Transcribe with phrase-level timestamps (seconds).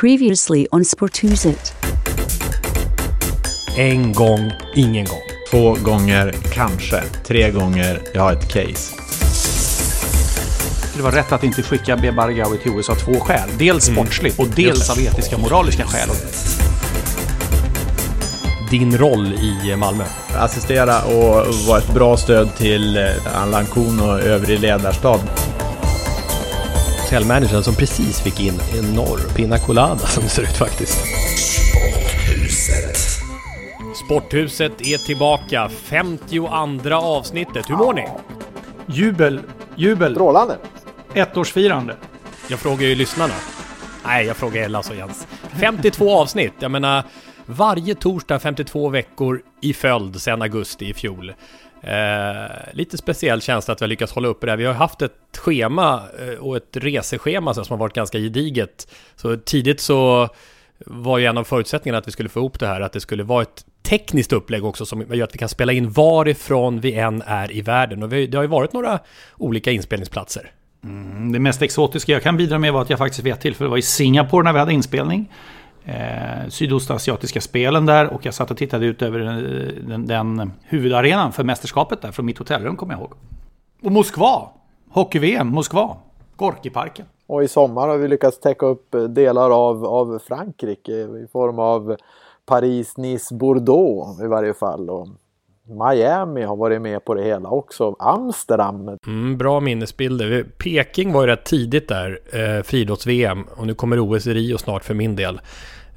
[0.00, 1.72] Previously on Sporthuset.
[3.76, 5.20] En gång, ingen gång.
[5.50, 7.02] Två gånger, kanske.
[7.26, 8.94] Tre gånger, jag har ett case.
[10.96, 13.48] Det var rätt att inte skicka Bebargawi till USA av två skäl.
[13.58, 16.08] Dels sportsligt och dels av etiska moraliska skäl.
[18.70, 20.04] Din roll i Malmö.
[20.36, 25.20] Assistera och vara ett bra stöd till eh, Allan Kuhn och övrig ledarstab.
[27.08, 30.98] Hotellmanagern som precis fick in en enorm pina colada som det ser ut faktiskt.
[34.04, 35.68] Sporthuset är tillbaka.
[35.68, 36.48] 52
[36.92, 37.70] avsnittet.
[37.70, 38.08] Hur mår ni?
[38.86, 39.40] Jubel,
[39.76, 40.56] jubel, Strålande.
[41.14, 41.96] ettårsfirande.
[42.48, 43.34] Jag frågar ju lyssnarna.
[44.06, 45.26] Nej, jag frågar Ellas och Jens.
[45.60, 46.52] 52 avsnitt.
[46.58, 47.02] Jag menar,
[47.46, 51.32] varje torsdag 52 veckor i följd sedan augusti i fjol.
[51.82, 54.56] Eh, lite speciell känsla att vi har lyckats hålla uppe det här.
[54.56, 58.88] Vi har haft ett schema eh, och ett reseschema som har varit ganska gediget.
[59.16, 60.28] Så tidigt så
[60.86, 63.22] var ju en av förutsättningarna att vi skulle få ihop det här, att det skulle
[63.22, 67.22] vara ett tekniskt upplägg också som gör att vi kan spela in varifrån vi än
[67.26, 68.02] är i världen.
[68.02, 68.98] Och vi, det har ju varit några
[69.36, 70.50] olika inspelningsplatser.
[70.84, 73.70] Mm, Det mest exotiska jag kan bidra med var att jag faktiskt vid ett tillfälle
[73.70, 75.32] var i Singapore när vi hade inspelning.
[75.88, 81.32] Eh, Sydostasiatiska spelen där och jag satt och tittade ut över den, den, den huvudarenan
[81.32, 83.12] för mästerskapet där från mitt hotellrum kommer jag ihåg.
[83.82, 84.48] Och Moskva!
[84.90, 85.96] Hockey-VM, Moskva.
[86.36, 87.06] Gorkiparken.
[87.26, 91.96] Och i sommar har vi lyckats täcka upp delar av, av Frankrike i form av
[92.46, 94.90] Paris, Nice, Bordeaux i varje fall.
[94.90, 95.08] Och
[95.68, 97.96] Miami har varit med på det hela också.
[97.98, 98.98] Amsterdam.
[99.06, 100.46] Mm, bra minnesbilder.
[100.58, 103.44] Peking var ju rätt tidigt där, eh, friidrotts-VM.
[103.56, 105.40] Och nu kommer OS i Rio snart för min del.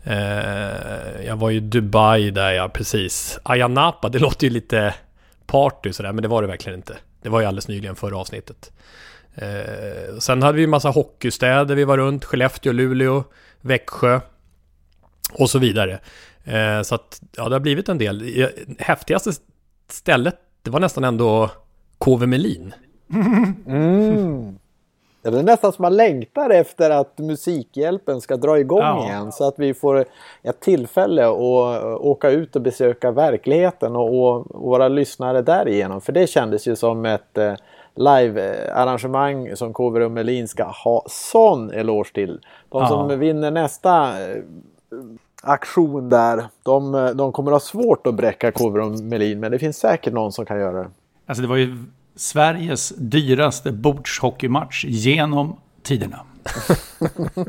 [0.03, 3.39] Eh, jag var ju i Dubai där, ja precis.
[3.43, 4.93] Ayia Napa, det låter ju lite
[5.45, 6.97] party sådär, men det var det verkligen inte.
[7.21, 8.71] Det var ju alldeles nyligen förra avsnittet.
[9.35, 12.25] Eh, sen hade vi ju massa hockeystäder vi var runt.
[12.25, 13.23] Skellefteå, Luleå,
[13.61, 14.19] Växjö
[15.33, 15.99] och så vidare.
[16.43, 18.47] Eh, så att, ja, det har blivit en del.
[18.79, 19.31] Häftigaste
[19.89, 21.49] stället, det var nästan ändå
[21.97, 22.73] KV Melin.
[23.67, 24.57] Mm.
[25.21, 29.03] Det är nästan som man längtar efter att Musikhjälpen ska dra igång Ja.
[29.05, 30.05] igen så att vi får
[30.43, 31.37] ett tillfälle att
[32.01, 36.01] åka ut och besöka verkligheten och, och våra lyssnare därigenom.
[36.01, 37.53] För det kändes ju som ett eh,
[37.95, 42.39] live-arrangemang som KV Rum Melin ska ha sån eloge till.
[42.69, 42.87] De Ja.
[42.87, 44.37] som vinner nästa eh,
[45.43, 49.77] aktion där, de, de kommer ha svårt att bräcka KV Rum Melin men det finns
[49.77, 50.87] säkert någon som kan göra det.
[51.25, 51.77] Alltså det var ju
[52.15, 56.19] Sveriges dyraste bordshockeymatch genom tiderna.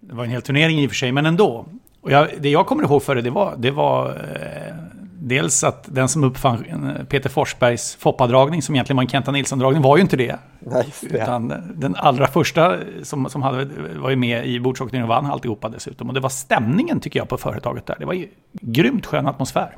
[0.00, 1.66] det var en hel turnering i och för sig, men ändå.
[2.00, 4.74] Och jag, det jag kommer ihåg för det, det var, det var eh,
[5.18, 6.64] dels att den som uppfann
[6.98, 10.38] eh, Peter Forsbergs Foppa-dragning, som egentligen var en Kenta Nilsson-dragning, var ju inte det.
[10.58, 11.22] Nej, det.
[11.22, 13.64] Utan den allra första som, som hade,
[13.96, 16.08] var ju med i bordshockey och vann alltihopa dessutom.
[16.08, 17.96] Och det var stämningen tycker jag på företaget där.
[17.98, 19.76] Det var ju grymt skön atmosfär.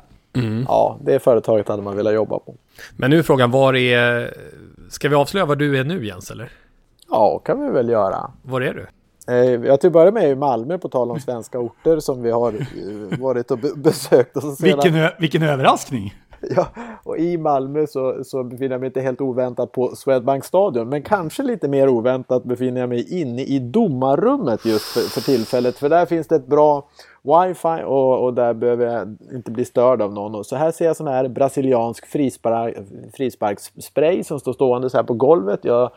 [0.67, 2.55] Ja, det företaget hade man velat jobba på.
[2.97, 4.33] Men nu är frågan, var är...
[4.89, 6.51] Ska vi avslöja var du är nu Jens, eller?
[7.09, 8.31] Ja, kan vi väl göra.
[8.43, 8.87] Var är du?
[9.33, 12.31] Eh, Jag till att börja med i Malmö på tal om svenska orter som vi
[12.31, 14.37] har eh, varit och be- besökt.
[14.37, 16.13] Och, så sedan, Vilken, vilken överraskning!
[16.55, 16.67] ja,
[17.03, 20.89] och i Malmö så, så befinner jag mig inte helt oväntat på Swedbank Stadion.
[20.89, 25.77] Men kanske lite mer oväntat befinner jag mig inne i domarrummet just för, för tillfället.
[25.77, 26.89] För där finns det ett bra
[27.27, 30.35] wifi och, och där behöver jag inte bli störd av någon.
[30.35, 32.75] Och så här ser jag sån här brasiliansk frispark,
[33.13, 35.59] frisparksspray som står stående så här på golvet.
[35.63, 35.91] Jag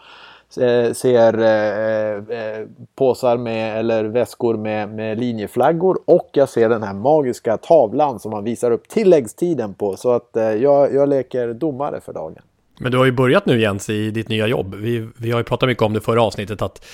[0.61, 6.83] eh, ser eh, eh, påsar med, eller väskor med, med linjeflaggor och jag ser den
[6.83, 9.97] här magiska tavlan som man visar upp tilläggstiden på.
[9.97, 12.43] Så att eh, jag, jag leker domare för dagen.
[12.83, 14.75] Men du har ju börjat nu Jens i ditt nya jobb.
[14.75, 16.85] Vi, vi har ju pratat mycket om det förra avsnittet att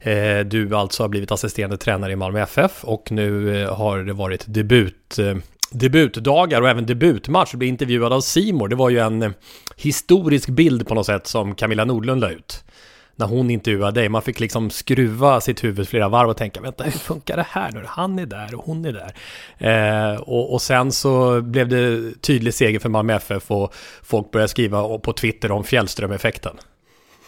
[0.00, 4.12] eh, du alltså har blivit assisterande tränare i Malmö FF och nu eh, har det
[4.12, 5.34] varit debut, eh,
[5.70, 7.50] debutdagar och även debutmatch.
[7.50, 8.68] Du blev intervjuad av Simor.
[8.68, 9.30] Det var ju en eh,
[9.76, 12.64] historisk bild på något sätt som Camilla Nordlund la ut
[13.22, 14.08] när hon intervjuade dig.
[14.08, 17.70] Man fick liksom skruva sitt huvud flera varv och tänka, vänta hur funkar det här
[17.72, 17.84] nu?
[17.86, 19.14] Han är där och hon är där.
[19.58, 24.48] Eh, och, och, sen så blev det tydlig seger för Malmö FF och folk började
[24.48, 26.56] skriva på Twitter om Fjällström-effekten.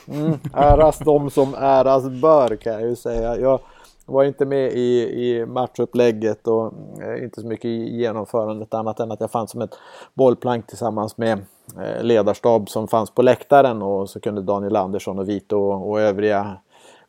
[0.09, 3.37] Mm, äras de som äras bör kan jag ju säga.
[3.37, 3.61] Jag
[4.07, 6.73] var inte med i, i matchupplägget och
[7.03, 9.79] eh, inte så mycket i genomförandet annat än att jag fanns som ett
[10.15, 11.39] bollplank tillsammans med
[11.81, 16.57] eh, ledarstab som fanns på läktaren och så kunde Daniel Andersson och Vito och, övriga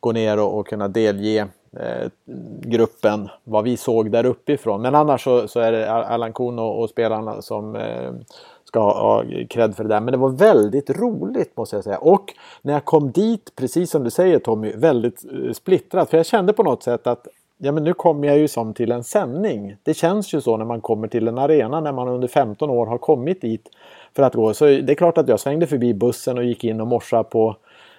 [0.00, 1.48] gå ner och, och kunna delge
[1.80, 2.10] eh,
[2.60, 4.82] gruppen vad vi såg där uppifrån.
[4.82, 8.12] Men annars så, så är det Allan Kuhn och, och spelarna som eh,
[8.76, 10.00] ska ha, cred för det där.
[10.00, 11.98] Men det var väldigt roligt måste jag säga.
[11.98, 16.10] Och när jag kom dit, precis som du säger Tommy, väldigt eh, splittrat.
[16.10, 17.26] För jag kände på något sätt att
[17.58, 19.76] ja, men nu kommer jag ju som till en sändning.
[19.82, 22.86] Det känns ju så när man kommer till en arena när man under 15 år
[22.86, 23.68] har kommit dit
[24.16, 24.54] för att gå.
[24.54, 27.56] Så det är klart att jag svängde förbi bussen och gick in och morsade på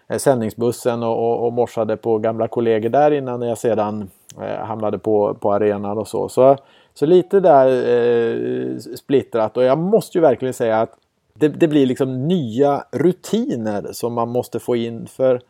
[0.08, 4.10] eh, sändningsbussen och, och, och morsade på gamla kollegor där innan jag sedan
[4.42, 6.30] eh, hamnade på, på arenan och så.
[6.30, 6.58] Så,
[6.98, 10.98] så lite där eh, splittrat och jag måste ju verkligen säga att
[11.34, 15.08] det, det, blir liksom nya rutiner som man måste få in.
[15.08, 15.42] För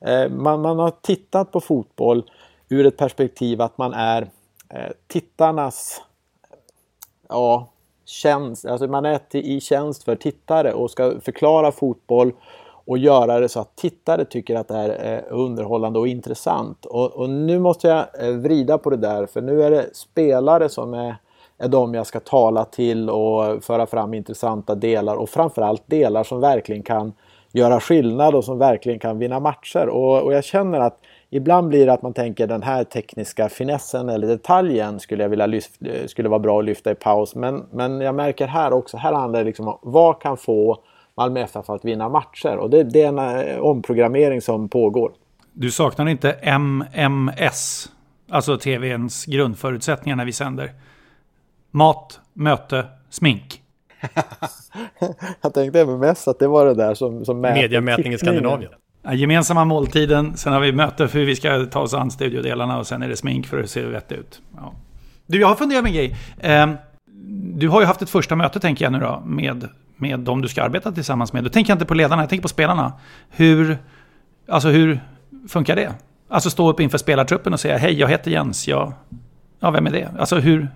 [0.00, 2.30] eh, man, man har tittat på fotboll
[2.68, 4.22] ur ett perspektiv att man är
[4.68, 6.02] eh, tittarnas
[7.28, 7.68] ja,
[8.04, 12.32] tjänst, alltså man är i tjänst för tittare och ska förklara fotboll
[12.86, 16.86] och göra det så att tittare tycker att det är underhållande och intressant.
[16.86, 20.68] Och, och, nu måste jag eh, vrida på det där för nu är det spelare
[20.68, 21.16] som är,
[21.58, 26.40] är de jag ska tala till och föra fram intressanta delar och framförallt delar som
[26.40, 27.12] verkligen kan
[27.52, 29.88] göra skillnad och som verkligen kan vinna matcher.
[29.88, 30.98] Och, och jag känner att
[31.30, 35.46] Ibland blir det att man tänker den här tekniska finessen eller detaljen skulle jag vilja
[35.46, 37.34] lyfta, eh, skulle vara bra att lyfta i paus.
[37.34, 40.78] Men, men jag märker här också, här handlar det liksom om vad kan få
[41.16, 42.56] Malmö FF att vinna matcher?
[42.56, 45.12] Och det, det är en eh, omprogrammering som pågår.
[45.52, 47.90] Du saknar inte MMS,
[48.30, 50.72] alltså TVns grundförutsättningar när vi sänder?
[51.70, 53.62] Mat, möte, smink.
[55.40, 58.72] jag tänkte MMS att det var det där som, som mäter Mediamätning i Skandinavien.
[59.02, 62.78] Ja, gemensamma måltiden, sen har vi möte för hur vi ska ta oss an studiodelarna
[62.78, 64.40] och sen är det smink för att se rätt ut.
[64.56, 64.72] Ja.
[65.26, 66.16] Du, jag har funderat med en grej.
[66.38, 66.70] Eh,
[67.28, 70.48] du har ju haft ett första möte, tänker jag nu då, med, med de du
[70.48, 71.44] ska arbeta tillsammans med.
[71.44, 72.92] Då tänker jag inte på ledarna, jag tänker på spelarna.
[73.30, 73.78] Hur,
[74.48, 75.00] alltså hur
[75.48, 75.94] funkar det?
[76.28, 78.92] Alltså stå upp inför spelartruppen och säga hej, jag heter Jens, jag...
[79.60, 80.08] Ja, vem är det?
[80.18, 80.68] Alltså hur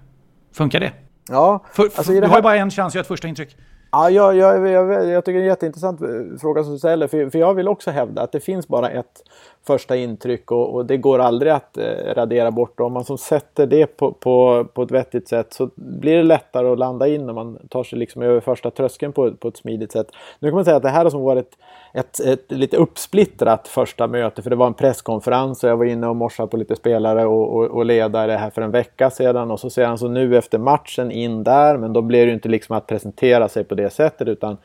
[0.53, 0.93] funkar det?
[1.29, 3.57] Ja, för, alltså du har ju bara en chans att göra ett första intryck.
[3.93, 6.09] Ja, jag, jag, jag, jag tycker det är en jätteintressant eh,
[6.41, 7.07] fråga som du ställer.
[7.07, 9.23] För, för jag vill också hävda att det finns bara ett
[9.67, 12.81] första intryck och, och det går aldrig att eh, radera bort.
[12.81, 16.69] Om man som sätter det på, på, på ett vettigt sätt så blir det lättare
[16.69, 19.93] att landa in när man tar sig liksom över första tröskeln på, på ett smidigt
[19.93, 20.07] sätt.
[20.39, 21.57] Nu kan man säga att det här har som varit
[21.95, 26.07] ett, ett, lite uppsplittrat första möte för det var en presskonferens och jag var inne
[26.07, 29.61] och morsade på lite spelare och, och, och ledare här för en vecka sedan och
[29.61, 32.49] så ser han så nu efter matchen in där men då blir det ju inte
[32.49, 34.57] liksom att presentera sig på det sättet utan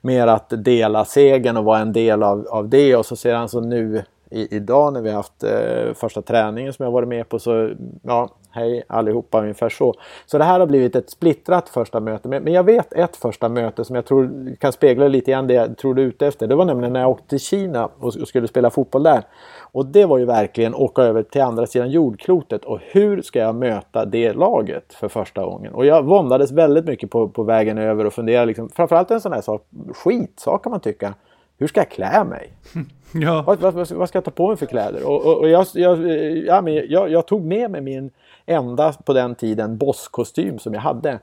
[0.00, 3.48] mer att dela segern och vara en del av, av det och så ser han
[3.48, 7.28] så nu i, idag när vi har haft eh, första träningen som jag varit med
[7.28, 7.70] på så
[8.02, 9.94] ja, hej allihopa ungefär så.
[10.26, 12.28] Så det här har blivit ett splittrat första möte.
[12.28, 15.54] Men, men jag vet ett första möte som jag tror kan spegla lite grann det
[15.54, 16.46] jag tror du är ute efter.
[16.46, 19.22] Det var nämligen när jag åkte till Kina och, och skulle spela fotboll där.
[19.58, 23.54] Och det var ju verkligen åka över till andra sidan jordklotet och hur ska jag
[23.54, 25.74] möta det laget för första gången?
[25.74, 29.32] Och jag våndades väldigt mycket på, på vägen över och funderade liksom, framförallt en sån
[29.32, 31.14] här sak, skitsak kan man tycka.
[31.58, 32.52] Hur ska jag klä mig?
[33.12, 33.44] Ja.
[33.46, 35.06] Vad, vad, vad, ska jag ta på mig för kläder?
[35.08, 35.98] Och, och, och jag, jag,
[36.46, 38.10] ja, men jag, jag, tog med mig min
[38.46, 41.18] enda på den tiden bosskostym som jag hade.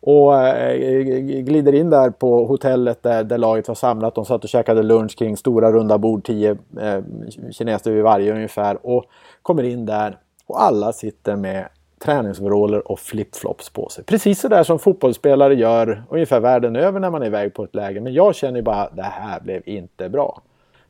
[0.00, 1.02] Och eh,
[1.42, 4.14] glider in där på hotellet där, där laget var samlat.
[4.14, 7.02] De satt och käkade lunch kring stora runda bord, tio eh,
[7.50, 8.86] kineser vid varje ungefär.
[8.86, 9.04] Och
[9.42, 14.04] kommer in där och alla sitter med träningsoveraller och flipflops på sig.
[14.04, 17.74] Precis så där som fotbollsspelare gör ungefär världen över när man är iväg på ett
[17.74, 18.00] läger.
[18.00, 20.42] Men jag känner ju bara, det här blev inte bra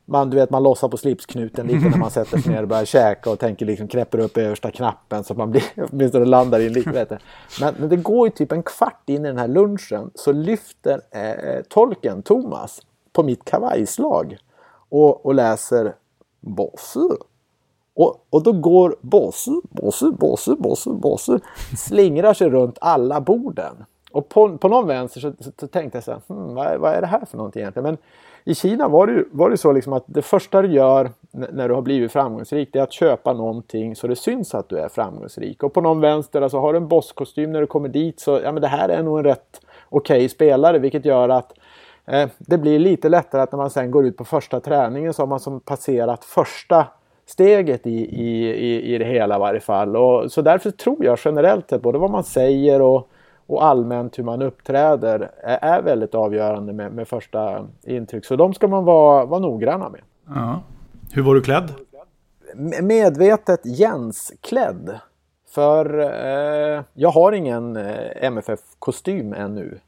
[0.09, 2.85] man, du vet, man lossar på slipsknuten lite när man sätter sig ner och börjar
[2.85, 6.67] käka och tänker liksom knäpper upp översta knappen så att man blir, åtminstone landar i
[6.67, 7.19] en lite.
[7.61, 11.01] Men, men det går ju typ en kvart in i den här lunchen så lyfter
[11.11, 12.81] eh, tolken Thomas
[13.13, 14.37] på mitt kavajslag
[14.89, 15.95] och, och läser
[16.39, 16.99] Bosse.
[17.99, 21.39] Och, och då går Bosse, Bosse, Bosse, Bosse, Bosse
[21.77, 23.85] slingrar sig runt alla borden.
[24.11, 26.93] och på, på någon vänster så, så, så tänkte jag så här, hmm, vad, vad,
[26.93, 27.83] är det här för någonting egentligen?
[27.83, 27.97] Men
[28.43, 31.67] i Kina var det ju var det så liksom att det första du gör när
[31.67, 34.89] du har blivit framgångsrik det är att köpa någonting så det syns att du är
[34.89, 35.63] framgångsrik.
[35.63, 38.51] Och på någon vänster, alltså har du en bosskostym när du kommer dit så ja
[38.51, 41.53] men det här är nog en rätt okej okay spelare vilket gör att
[42.05, 45.21] eh, det blir lite lättare att när man sen går ut på första träningen så
[45.21, 46.87] har man som passerat första
[47.29, 49.95] steget i, i, i, i det hela i varje fall.
[49.95, 53.09] Och, så därför tror jag generellt sett både vad man säger och,
[53.47, 58.25] och allmänt hur man uppträder är, är väldigt avgörande med, med, första intryck.
[58.25, 60.01] Så de ska man vara, vara noggranna med.
[60.27, 60.61] Ja.
[61.11, 61.73] Hur var du klädd?
[62.81, 64.99] Medvetet Jens-klädd.
[65.49, 69.79] För eh, jag har ingen eh, MFF-kostym ännu.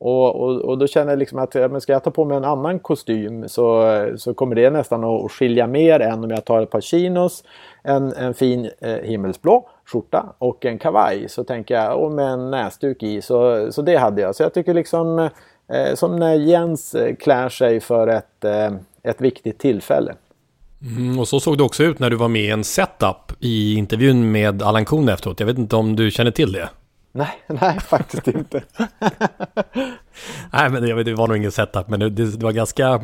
[0.00, 2.44] Och, och, och, då känner jag liksom att men ska jag ta på mig en
[2.44, 6.70] annan kostym så, så kommer det nästan att skilja mer än om jag tar ett
[6.70, 7.44] par chinos,
[7.82, 11.28] en, en fin eh, himmelsblå skjorta och en kavaj.
[11.28, 14.34] Så tänker jag, och med en näsduk i, så, så det hade jag.
[14.34, 15.18] Så jag tycker liksom
[15.72, 20.14] eh, som när Jens eh, klär sig för ett, eh, ett viktigt tillfälle.
[20.82, 23.74] Mm, och så såg det också ut när du var med i en setup i
[23.74, 25.40] intervjun med Allan Kuhn efteråt.
[25.40, 26.68] Jag vet inte om du känner till det?
[27.18, 28.62] Nej, nej faktiskt inte.
[30.52, 32.98] nej, men det, det var nog ingen setup, men det, det var ganska...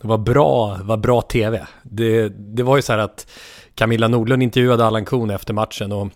[0.00, 1.66] Det var bra, var bra tv.
[1.82, 3.26] Det, det var ju så här att
[3.74, 6.08] Camilla Nordlund intervjuade Allan Kuhn efter matchen och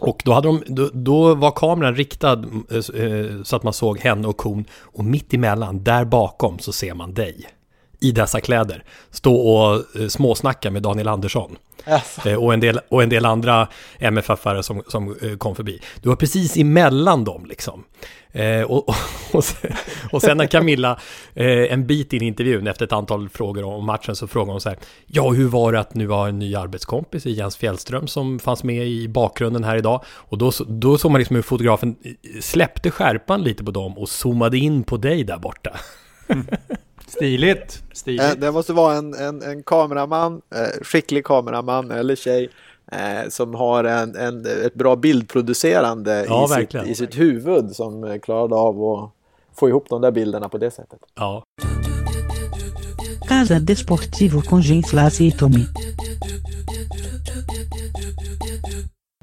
[0.00, 3.98] och då, hade de, då, då, var kameran riktad eh, eh, så att man såg
[3.98, 7.46] henne och kon och mitt emellan, där bakom, så ser man dig
[8.02, 11.56] i dessa kläder stå och eh, småsnacka med Daniel Andersson.
[11.88, 12.26] Yes.
[12.26, 13.68] Eh, och, en del, och en del andra
[13.98, 15.80] MFF-are som, som eh, kom förbi.
[16.02, 17.84] Du var precis emellan dem liksom.
[18.32, 18.94] Eh, och, och,
[19.32, 19.72] och, sen,
[20.10, 20.98] och sen när Camilla,
[21.34, 24.60] eh, en bit in i intervjun efter ett antal frågor om matchen, så frågar hon
[24.60, 28.06] så här, ja hur var det att nu var en ny arbetskompis i Jens Fjällström
[28.06, 30.04] som fanns med i bakgrunden här idag?
[30.06, 31.96] Och då, då såg man liksom hur fotografen
[32.40, 35.76] släppte skärpan lite på dem och zoomade in på dig där borta.
[36.28, 36.46] Mm.
[37.14, 37.82] Stiligt.
[37.92, 38.22] Stiligt.
[38.22, 42.48] Eh, det måste vara en, en, en kameraman, eh, skicklig kameraman eller tjej
[42.92, 48.20] eh, som har en, en, ett bra bildproducerande ja, i, sitt, i sitt huvud som
[48.22, 49.10] klarade av att
[49.58, 50.98] få ihop de där bilderna på det sättet.
[51.14, 51.44] Ja.
[53.28, 55.64] Casa Desportivo con Genflase e Tommy.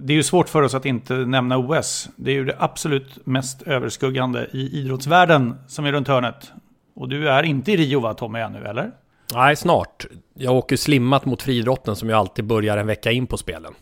[0.01, 2.09] Det är ju svårt för oss att inte nämna OS.
[2.15, 6.51] Det är ju det absolut mest överskuggande i idrottsvärlden som är runt hörnet.
[6.95, 8.91] Och du är inte i Rio va Tommy ännu eller?
[9.33, 10.05] Nej, snart.
[10.33, 13.73] Jag åker slimmat mot friidrotten som jag alltid börjar en vecka in på spelen.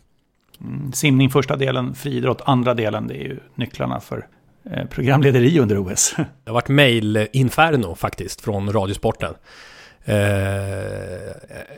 [0.61, 3.07] Mm, simning första delen, friidrott andra delen.
[3.07, 4.27] Det är ju nycklarna för
[4.71, 6.13] eh, programlederi under OS.
[6.17, 9.33] Det har varit mail-inferno faktiskt från Radiosporten.
[10.05, 10.15] Eh,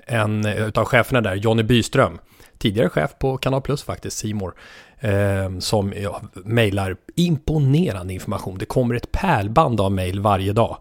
[0.05, 2.19] en utav cheferna där, Jonny Byström,
[2.57, 4.53] tidigare chef på Kanal Plus faktiskt, Simor
[4.99, 8.57] eh, som ja, mejlar imponerande information.
[8.57, 10.77] Det kommer ett pärlband av mejl varje dag.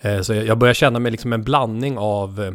[0.00, 2.52] Eh, så jag börjar känna mig liksom en blandning av eh,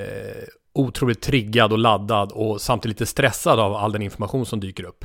[0.00, 0.44] eh,
[0.74, 5.04] otroligt triggad och laddad och samtidigt lite stressad av all den information som dyker upp.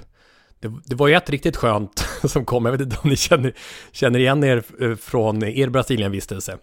[0.60, 3.54] Det, det, var ju ett riktigt skönt som kom, jag vet inte om ni känner,
[3.92, 6.58] känner igen er eh, från er Brasilienvistelse.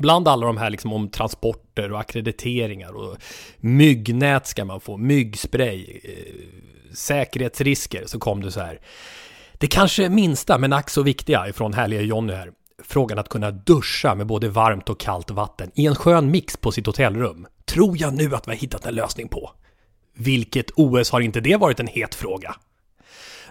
[0.00, 3.16] Bland alla de här liksom om transporter och akkrediteringar och
[3.56, 8.80] myggnät ska man få, myggspray, eh, säkerhetsrisker, så kom det så här.
[9.52, 14.14] Det kanske minsta men ack så viktiga ifrån härliga Jonny här frågan att kunna duscha
[14.14, 18.14] med både varmt och kallt vatten i en skön mix på sitt hotellrum tror jag
[18.14, 19.50] nu att vi har hittat en lösning på.
[20.16, 22.54] Vilket OS har inte det varit en het fråga?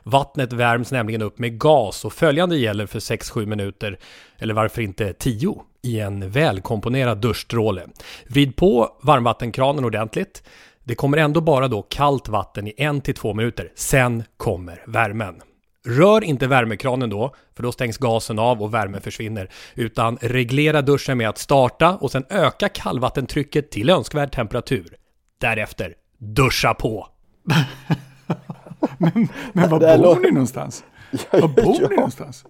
[0.04, 4.00] Vattnet värms nämligen upp med gas och följande gäller för 6-7 minuter,
[4.38, 7.88] eller varför inte 10, i en välkomponerad duschstråle.
[8.28, 10.44] Vrid på varmvattenkranen ordentligt.
[10.84, 13.72] Det kommer ändå bara då kallt vatten i 1-2 minuter.
[13.76, 15.42] Sen kommer värmen.
[15.86, 19.50] Rör inte värmekranen då, för då stängs gasen av och värmen försvinner.
[19.76, 24.96] Utan reglera duschen med att starta och sen öka kallvattentrycket till önskvärd temperatur.
[25.38, 27.08] Därefter, duscha på!
[28.98, 30.22] men, men var bor låter...
[30.22, 30.84] ni någonstans?
[31.32, 31.88] Ja, var bor ja.
[31.90, 32.46] ni någonstans?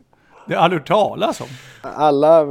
[0.48, 1.48] Det har aldrig hört talas om.
[1.82, 2.48] Alla eh,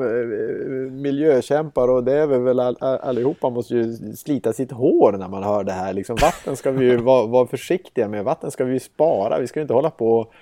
[0.90, 5.42] miljökämpar och det är vi väl all, allihopa måste ju slita sitt hår när man
[5.42, 5.92] hör det här.
[5.92, 8.24] Liksom, vatten ska vi ju vara, vara försiktiga med.
[8.24, 9.38] Vatten ska vi spara.
[9.38, 10.32] Vi ska inte hålla på och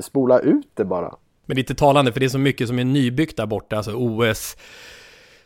[0.00, 1.14] spola ut det bara.
[1.46, 4.56] Men lite talande, för det är så mycket som är nybyggt där borta, alltså OS,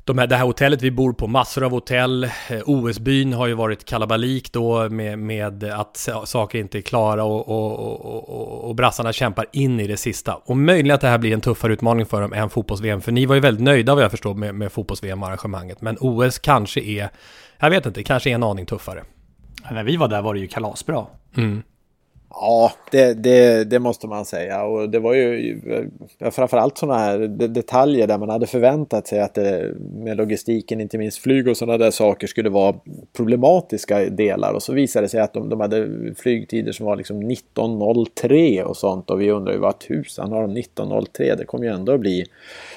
[0.05, 2.25] de här, det här hotellet vi bor på, massor av hotell.
[2.25, 7.49] Eh, OS-byn har ju varit kalabalik då med, med att saker inte är klara och,
[7.49, 10.35] och, och, och, brassarna kämpar in i det sista.
[10.35, 13.26] Och möjligen att det här blir en tuffare utmaning för dem än fotbolls-VM, för ni
[13.26, 15.81] var ju väldigt nöjda vad jag förstår med, med fotbolls-VM-arrangemanget.
[15.81, 17.09] Men OS kanske är,
[17.59, 19.05] jag vet inte, kanske är en aning tuffare.
[19.71, 21.07] När vi var där var det ju kalasbra.
[21.37, 21.62] Mm.
[22.35, 24.65] Ja, det, det, det, måste man säga.
[24.65, 25.61] Och det var ju
[26.31, 31.19] framförallt sådana här detaljer där man hade förväntat sig att det med logistiken, inte minst
[31.19, 32.75] flyg och sådana där saker, skulle vara
[33.17, 34.53] problematiska delar.
[34.53, 38.77] Och så visade det sig att de, de hade flygtider som var liksom 19.03 och
[38.77, 39.11] sånt.
[39.11, 41.37] Och vi undrar ju vad tusan har de 19.03?
[41.37, 42.25] Det kommer ju ändå att bli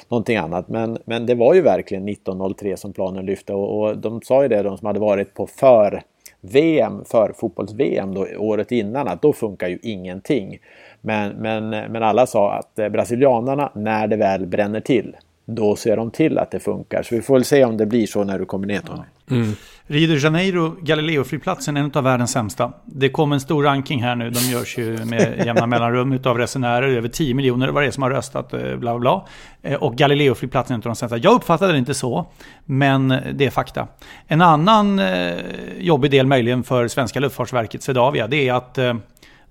[0.09, 0.69] någonting annat.
[0.69, 4.47] Men, men det var ju verkligen 19.03 som planen lyfte och, och de sa ju
[4.47, 6.03] det, de som hade varit på för
[6.41, 10.57] VM, för fotbolls-VM då, året innan, att då funkar ju ingenting.
[11.01, 15.15] Men, men, men alla sa att eh, brasilianarna, när det väl bränner till,
[15.45, 17.03] då ser de till att det funkar.
[17.03, 19.03] Så vi får väl se om det blir så när du kommer ner Tony.
[19.31, 19.55] Mm.
[19.87, 22.73] Rio de Janeiro, Galileo-flygplatsen, är en av världens sämsta.
[22.85, 26.87] Det kom en stor ranking här nu, de görs ju med jämna mellanrum av resenärer,
[26.87, 29.25] över 10 miljoner var det som har röstat, eh, bla bla bla.
[29.61, 31.17] Eh, och Galileo-flygplatsen är en av de sämsta.
[31.17, 32.27] Jag uppfattade det inte så,
[32.65, 33.87] men det är fakta.
[34.27, 35.33] En annan eh,
[35.79, 38.79] jobbig del möjligen för svenska luftfartsverket Swedavia, det är att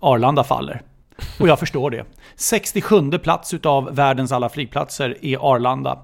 [0.01, 0.83] Arlanda faller.
[1.41, 2.05] Och jag förstår det.
[2.37, 5.99] 67 plats utav världens alla flygplatser är Arlanda.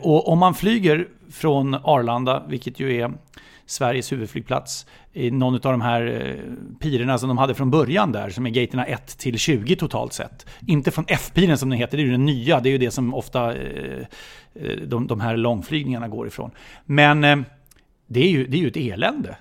[0.00, 3.10] Och om man flyger från Arlanda, vilket ju är
[3.70, 8.30] Sveriges huvudflygplats, i någon av de här eh, pirerna som de hade från början där,
[8.30, 10.46] som är gaterna 1 till 20 totalt sett.
[10.66, 12.90] Inte från F-piren som den heter, det är ju den nya, det är ju det
[12.90, 14.06] som ofta eh,
[14.54, 16.50] eh, de, de här långflygningarna går ifrån.
[16.84, 17.44] Men
[18.06, 19.36] det är ju, det är ju ett elände.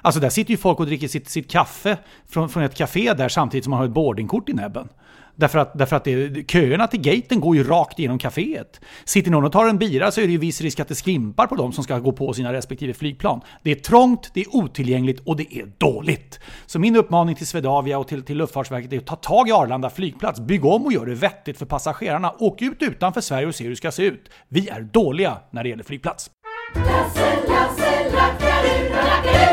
[0.00, 1.96] Alltså där sitter ju folk och dricker sitt, sitt kaffe
[2.28, 4.88] från, från ett café där samtidigt som man har ett boardingkort i näbben.
[5.36, 8.80] Därför att, därför att det, köerna till gaten går ju rakt igenom kaféet.
[9.04, 11.46] Sitter någon och tar en bira så är det ju viss risk att det skvimpar
[11.46, 13.40] på dem som ska gå på sina respektive flygplan.
[13.62, 16.40] Det är trångt, det är otillgängligt och det är dåligt.
[16.66, 19.90] Så min uppmaning till Swedavia och till, till Luftfartsverket är att ta tag i Arlanda
[19.90, 22.34] flygplats, bygg om och gör det vettigt för passagerarna.
[22.38, 24.30] Åk ut utanför Sverige och se hur det ska se ut.
[24.48, 26.30] Vi är dåliga när det gäller flygplats.
[26.74, 29.51] Lasse, Lasse,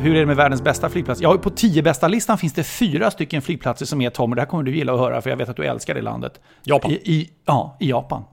[0.00, 1.20] Hur är det med världens bästa flygplats?
[1.20, 4.42] Ja, på 10 bästa listan finns det fyra stycken flygplatser som är Tom, och det
[4.42, 6.40] här kommer du gilla att höra för jag vet att du älskar det landet.
[6.64, 6.90] Japan.
[6.90, 8.24] I, i ja, i Japan.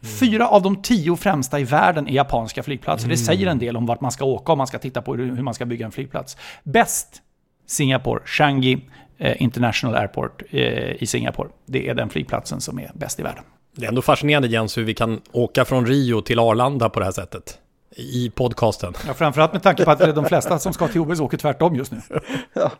[0.00, 0.14] Mm.
[0.20, 3.04] Fyra av de tio främsta i världen är japanska flygplatser.
[3.04, 3.10] Mm.
[3.10, 5.42] Det säger en del om vart man ska åka om man ska titta på hur
[5.42, 6.36] man ska bygga en flygplats.
[6.62, 7.22] Bäst
[7.66, 8.80] Singapore, Changi
[9.18, 11.48] eh, International Airport eh, i Singapore.
[11.66, 13.44] Det är den flygplatsen som är bäst i världen.
[13.76, 17.04] Det är ändå fascinerande Jens hur vi kan åka från Rio till Arlanda på det
[17.04, 17.58] här sättet
[17.98, 18.94] i podcasten.
[19.06, 21.92] Ja, framförallt med tanke på att de flesta som ska till OS åker tvärtom just
[21.92, 22.00] nu.
[22.52, 22.70] Ja,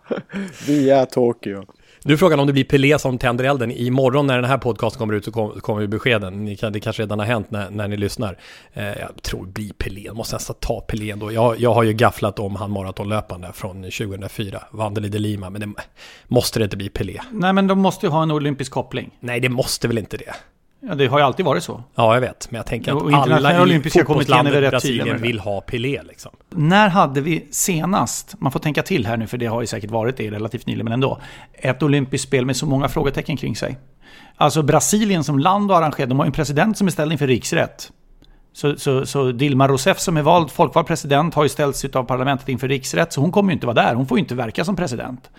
[0.66, 1.64] via Tokyo.
[2.02, 3.70] Du frågar om det blir Pelé som tänder elden.
[3.70, 6.44] Imorgon när den här podcasten kommer ut så kommer kom beskeden.
[6.44, 8.38] Ni kan, det kanske redan har hänt när, när ni lyssnar.
[8.72, 10.00] Eh, jag tror det blir Pelé.
[10.00, 11.33] Jag måste nästan ta Pelé ändå.
[11.33, 14.62] Jag, jag har ju gafflat om han maratonlöpande från 2004.
[14.70, 15.50] Vandeli de Lima.
[15.50, 15.68] Men det,
[16.26, 17.20] måste det inte bli Pelé?
[17.31, 19.11] Nej, men de måste ju ha en olympisk koppling.
[19.20, 20.35] Nej, det måste väl inte det?
[20.80, 21.82] Ja, det har ju alltid varit så.
[21.94, 22.50] Ja, jag vet.
[22.50, 26.02] Men jag tänker att alla i fotbollslandet Brasilien vill ha Pelé.
[26.02, 26.32] Liksom.
[26.50, 29.90] När hade vi senast, man får tänka till här nu för det har ju säkert
[29.90, 31.20] varit det relativt nyligen, men ändå,
[31.52, 33.78] ett olympiskt spel med så många frågetecken kring sig.
[34.36, 37.26] Alltså Brasilien som land har arrangerat, de har ju en president som är ställd inför
[37.26, 37.92] riksrätt.
[38.52, 42.48] Så, så, så, Dilma Rousseff som är vald, folkvald president har ju ställts av parlamentet
[42.48, 43.94] inför riksrätt, så hon kommer ju inte vara där.
[43.94, 45.30] Hon får ju inte verka som president.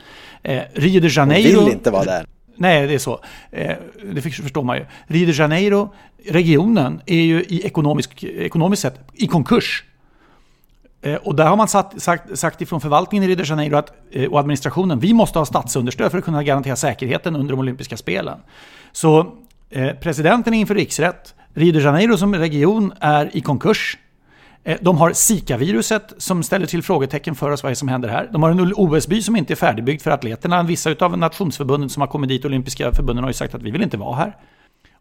[0.44, 1.56] Eh, Rio de Janeiro...
[1.56, 2.26] Hon vill inte vara där.
[2.60, 3.20] Nej, det är så.
[3.52, 3.76] Eh,
[4.14, 4.86] det förstår man ju.
[5.08, 5.94] Rio de Janeiro,
[6.26, 9.84] regionen, är ju i ekonomisk, ekonomiskt sett i konkurs.
[11.02, 13.94] Eh, och där har man sagt, sagt, sagt ifrån förvaltningen i Rio de Janeiro att,
[14.12, 17.98] eh, och administrationen, vi måste ha statsunderstöd för att kunna garantera säkerheten under de olympiska
[17.98, 18.40] spelen.
[18.92, 19.36] Så
[20.02, 21.36] presidenten är inför riksrätt.
[21.54, 23.98] Rio de Janeiro som region är i konkurs.
[24.64, 28.30] Eh, de har Zika-viruset som ställer till frågetecken för oss vad som händer här.
[28.32, 30.64] De har en OS-by som inte är färdigbyggd för atleterna.
[30.64, 33.84] Vissa av nationsförbunden som har kommit dit, olympiska förbunden, har ju sagt att vi vill
[33.84, 34.36] inte vara här.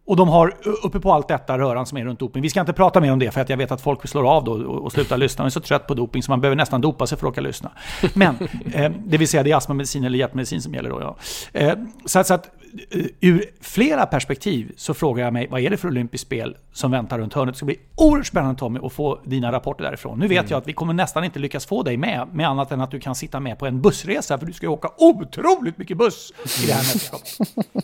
[0.07, 2.43] Och de har uppe på allt detta röran som är runt doping.
[2.43, 4.45] Vi ska inte prata mer om det för att jag vet att folk slår av
[4.45, 5.43] då och slutar lyssna.
[5.43, 7.41] Man är så trött på doping så man behöver nästan dopa sig för att orka
[7.41, 7.71] lyssna.
[8.15, 8.37] Men,
[8.73, 11.01] eh, det vill säga det är astmamedicin eller hjärtmedicin som gäller då.
[11.01, 11.17] Ja.
[11.61, 12.51] Eh, så, att, så att
[13.21, 17.19] ur flera perspektiv så frågar jag mig vad är det för olympiskt spel som väntar
[17.19, 17.55] runt hörnet.
[17.55, 20.19] Det ska bli oerhört spännande Tommy att få dina rapporter därifrån.
[20.19, 20.51] Nu vet mm.
[20.51, 23.01] jag att vi kommer nästan inte lyckas få dig med, med annat än att du
[23.01, 26.73] kan sitta med på en bussresa, för du ska åka otroligt mycket buss i det
[26.73, 27.39] här mästerskapet.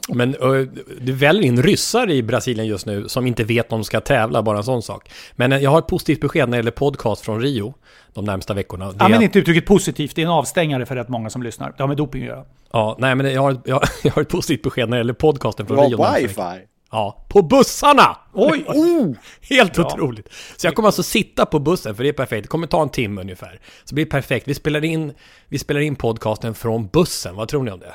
[0.09, 0.69] Men uh,
[1.01, 4.43] du väljer in ryssar i Brasilien just nu som inte vet om de ska tävla,
[4.43, 5.11] bara en sån sak.
[5.33, 7.75] Men uh, jag har ett positivt besked när det gäller podcast från Rio
[8.15, 8.93] de närmsta veckorna.
[8.99, 11.75] Använd inte uttrycket positivt, det är en avstängare för rätt många som lyssnar.
[11.77, 12.45] Det har med doping att göra.
[12.73, 15.67] Ja, nej men jag har, jag, jag har ett positivt besked när det gäller podcasten
[15.67, 16.15] från Rio.
[16.15, 16.67] wifi?
[16.91, 18.17] Ja, på bussarna!
[18.33, 18.65] Oj!
[18.69, 19.87] Oh, helt ja.
[19.87, 20.29] otroligt!
[20.57, 22.45] Så jag kommer alltså sitta på bussen, för det är perfekt.
[22.45, 23.61] Det kommer ta en timme ungefär.
[23.85, 24.49] Så det blir perfekt.
[24.49, 25.13] Vi spelar in,
[25.49, 27.37] vi spelar in podcasten från bussen.
[27.37, 27.95] Vad tror ni om det?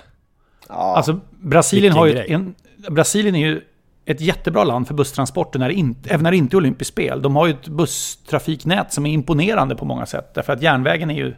[0.70, 0.74] Ja.
[0.76, 2.56] Alltså, Brasilien har ju en...
[2.90, 3.62] Brasilien är ju
[4.06, 7.22] ett jättebra land för busstransporter, när inte, även när det inte är olympiskt spel.
[7.22, 11.16] De har ju ett busstrafiknät som är imponerande på många sätt, därför att järnvägen är
[11.16, 11.36] ju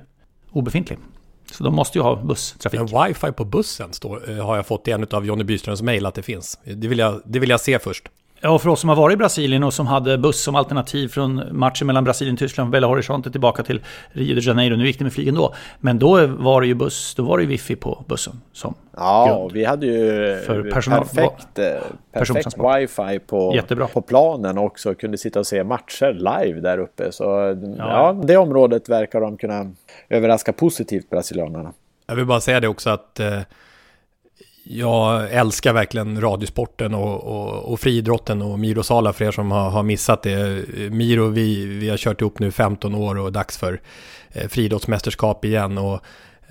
[0.51, 0.97] obefintlig.
[1.51, 2.79] Så de måste ju ha busstrafik.
[2.79, 6.05] Men wifi på bussen står, eh, har jag fått i en av Jonny Byströms mejl
[6.05, 6.59] att det finns.
[6.63, 8.09] Det vill, jag, det vill jag se först.
[8.43, 11.43] Ja, för oss som har varit i Brasilien och som hade buss som alternativ från
[11.51, 14.75] matchen mellan Brasilien och Tyskland, Belo Horizonte tillbaka till Rio de Janeiro.
[14.75, 15.53] Nu gick det med flygen då.
[15.79, 19.37] Men då var det ju buss, då var det ju wifi på bussen som Ja,
[19.39, 19.51] grund.
[19.51, 21.65] vi hade ju För personal- perfekt, eh,
[22.13, 23.87] perfekt wifi på, Jättebra.
[23.87, 24.93] på planen också.
[24.93, 27.11] Kunde sitta och se matcher live där uppe.
[27.11, 27.23] Så
[27.77, 28.21] ja.
[28.23, 29.71] det området verkar de kunna
[30.09, 31.73] överraska positivt brasilianerna.
[32.07, 33.39] Jag vill bara säga det också att eh,
[34.63, 39.69] jag älskar verkligen radiosporten och, och, och friidrotten och Miro Sala för er som har,
[39.69, 40.65] har missat det.
[40.91, 43.81] Miro, vi, vi har kört ihop nu 15 år och dags för
[44.31, 45.77] eh, friidrottsmästerskap igen.
[45.77, 46.01] Och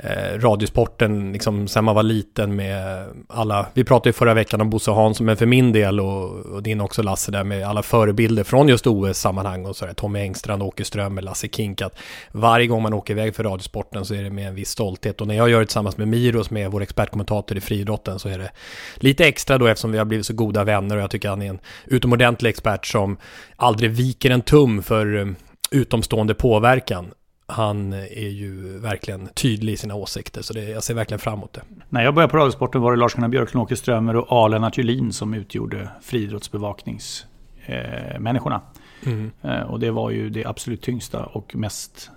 [0.02, 4.70] eh, radiosporten, liksom, sen man var liten med alla, vi pratade ju förra veckan om
[4.70, 8.44] Bosse Hansson, men för min del och, och din också Lasse där med alla förebilder
[8.44, 11.98] från just OS-sammanhang och sådär, Tommy Engstrand, Åke Ström, Lasse Kink, att
[12.32, 15.20] varje gång man åker iväg för radiosporten så är det med en viss stolthet.
[15.20, 18.28] Och när jag gör det tillsammans med Miro som är vår expertkommentator i friidrotten så
[18.28, 18.50] är det
[18.94, 21.50] lite extra då eftersom vi har blivit så goda vänner och jag tycker han är
[21.50, 23.16] en utomordentlig expert som
[23.56, 25.26] aldrig viker en tum för eh,
[25.70, 27.10] utomstående påverkan
[27.50, 31.52] han är ju verkligen tydlig i sina åsikter, så det, jag ser verkligen fram emot
[31.52, 31.62] det.
[31.88, 34.48] När jag började på Radiosporten var det Lars-Gunnar Björklund, Åke Strömer och A.
[34.48, 38.60] Lennart Julin som utgjorde friidrottsbevakningsmänniskorna.
[39.06, 39.30] Mm.
[39.42, 42.10] Eh, och det var ju det absolut tyngsta och mest...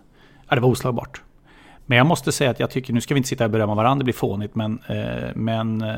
[0.49, 1.21] Ja, det var oslagbart.
[1.85, 3.75] Men jag måste säga att jag tycker, nu ska vi inte sitta här och berömma
[3.75, 5.95] varandra, det blir fånigt, men, eh, men eh,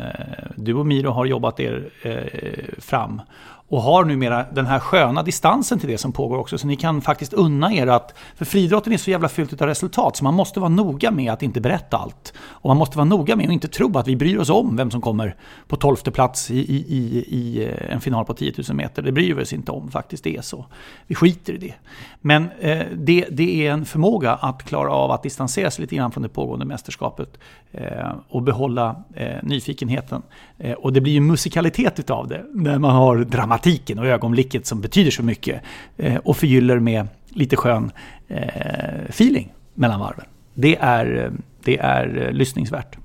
[0.56, 2.18] du och Miro har jobbat er eh,
[2.78, 3.22] fram.
[3.68, 6.58] Och har numera den här sköna distansen till det som pågår också.
[6.58, 8.14] Så ni kan faktiskt unna er att...
[8.36, 11.44] För friidrotten är så jävla fyllt av resultat så man måste vara noga med att
[11.44, 12.34] inte berätta allt.
[12.38, 14.92] Och man måste vara noga med att inte tro att vi bryr oss om vem
[14.92, 15.36] som kommer
[15.68, 19.02] på tolfte plats i, i, i, i eh, en final på 10 000 meter.
[19.02, 20.66] Det bryr vi oss inte om faktiskt, det är så.
[21.08, 21.74] Vi skiter i det.
[22.22, 26.12] Men eh, det, det är en förmåga att klara av att distansera sig lite grann
[26.12, 27.38] från det pågående mästerskapet.
[27.78, 30.22] Eh, och behålla eh, nyfikenheten.
[30.58, 32.46] Eh, och det blir ju musikalitet utav det.
[32.54, 33.24] När man har
[33.56, 35.62] dramatiken och ögonblicket som betyder så mycket.
[35.98, 37.92] Eh, och förgyller med lite skön
[38.28, 40.26] eh, feeling mellan varven.
[40.54, 41.32] Det är, eh,
[41.64, 42.98] det är eh, lyssningsvärt.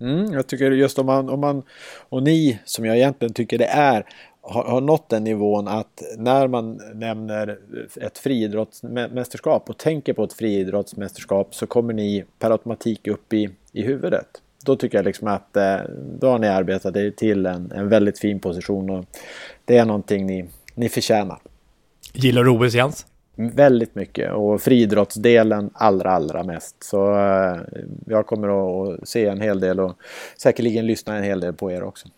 [0.00, 1.62] Mm, jag tycker just om man, om man,
[2.08, 4.04] och ni som jag egentligen tycker det är,
[4.42, 7.58] har, har nått den nivån att när man nämner
[8.00, 13.82] ett friidrottsmästerskap och tänker på ett friidrottsmästerskap så kommer ni per automatik upp i, i
[13.82, 14.28] huvudet.
[14.64, 15.76] Då tycker jag liksom att eh,
[16.20, 19.04] då har ni arbetat er till en, en väldigt fin position och
[19.64, 20.44] det är någonting ni,
[20.74, 21.38] ni förtjänar.
[22.12, 23.06] Gillar du OS Jens?
[23.36, 26.76] Väldigt mycket och friidrottsdelen allra allra mest.
[26.84, 27.56] Så eh,
[28.06, 29.92] jag kommer att se en hel del och
[30.36, 32.08] säkerligen lyssna en hel del på er också.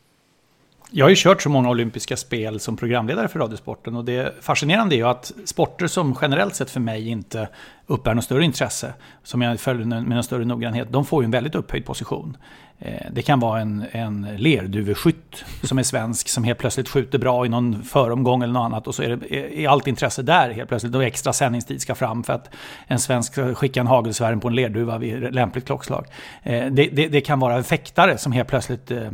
[0.93, 4.95] Jag har ju kört så många olympiska spel som programledare för Radiosporten och det fascinerande
[4.95, 7.49] är ju att sporter som generellt sett för mig inte
[7.87, 11.31] uppbär något större intresse, som jag följer med någon större noggrannhet, de får ju en
[11.31, 12.37] väldigt upphöjd position.
[12.79, 17.47] Eh, det kan vara en, en lerduveskytt som är svensk som helt plötsligt skjuter bra
[17.47, 20.69] i någon föromgång eller något annat och så är, det, är allt intresse där helt
[20.69, 22.51] plötsligt och extra sändningstid ska fram för att
[22.87, 26.07] en svensk ska skicka en hagelsvärm på en lerduva vid lämpligt klockslag.
[26.43, 29.11] Eh, det, det, det kan vara en fäktare som helt plötsligt eh,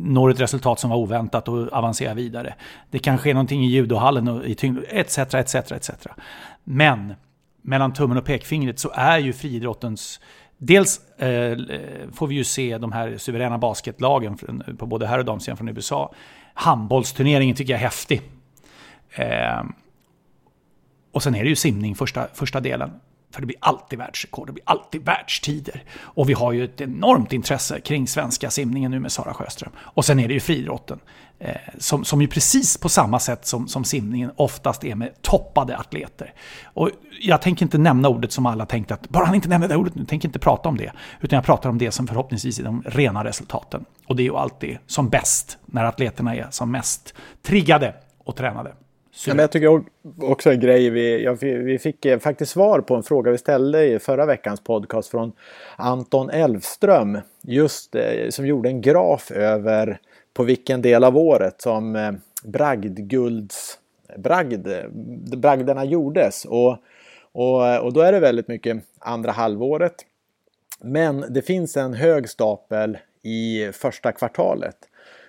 [0.00, 2.54] når ett resultat som var oväntat och avancerar vidare.
[2.90, 5.90] Det kan ske någonting i judohallen och i tyngd, etc, etc, etc.
[6.64, 7.14] Men
[7.62, 10.20] mellan tummen och pekfingret så är ju friidrottens
[10.60, 11.58] Dels eh,
[12.12, 15.68] får vi ju se de här suveräna basketlagen från- på både herr och damsidan från
[15.68, 16.14] USA.
[16.54, 18.22] Handbollsturneringen tycker jag är häftig.
[19.10, 19.64] Eh,
[21.12, 22.90] och sen är det ju simning första, första delen.
[23.30, 25.84] För det blir alltid världsrekord, det blir alltid världstider.
[26.00, 29.72] Och vi har ju ett enormt intresse kring svenska simningen nu med Sara Sjöström.
[29.78, 31.00] Och sen är det ju friidrotten.
[31.40, 35.76] Eh, som, som ju precis på samma sätt som, som simningen oftast är med toppade
[35.76, 36.32] atleter.
[36.64, 39.76] Och jag tänker inte nämna ordet som alla tänkte att bara han inte nämner det
[39.76, 40.92] ordet nu, tänker inte prata om det.
[41.20, 43.84] Utan jag pratar om det som förhoppningsvis är de rena resultaten.
[44.06, 48.74] Och det är ju alltid som bäst när atleterna är som mest triggade och tränade.
[49.26, 49.82] Ja, men jag tycker
[50.20, 53.38] också en grej, vi, ja, vi, vi fick eh, faktiskt svar på en fråga vi
[53.38, 55.32] ställde i förra veckans podcast från
[55.76, 57.18] Anton Elfström.
[57.42, 60.00] Just eh, som gjorde en graf över
[60.34, 62.12] på vilken del av året som eh,
[62.44, 63.78] bragdgulds,
[64.16, 64.68] bragd,
[65.36, 66.44] bragderna gjordes.
[66.44, 66.76] Och,
[67.32, 69.94] och, eh, och då är det väldigt mycket andra halvåret.
[70.80, 74.76] Men det finns en hög stapel i första kvartalet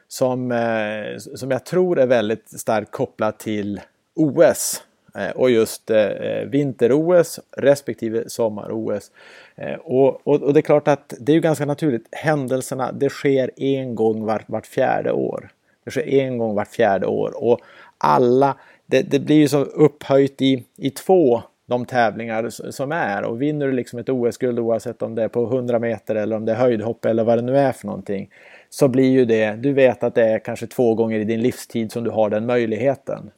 [0.10, 3.82] som, eh, som jag tror är väldigt starkt kopplad till
[4.16, 4.84] OS
[5.16, 9.12] eh, och just eh, eh vinter-OS respektive sommar-OS.
[9.56, 12.08] Eh, och, och, och det är klart att det är ju ganska naturligt.
[12.12, 15.50] Händelserna, det sker en gång vart, vart fjärde år.
[15.84, 17.60] Det sker en gång vart fjärde år och
[17.98, 23.24] alla, det, det blir ju så upphöjt i, i två de tävlingar som är.
[23.24, 26.46] Och vinner du liksom ett OS-guld oavsett om det är på 100 meter eller om
[26.46, 28.30] det är höjdhopp eller vad det nu är för någonting.
[28.70, 31.92] Så blir ju det, du vet att det är kanske två gånger i din livstid
[31.92, 33.32] som du har den möjligheten.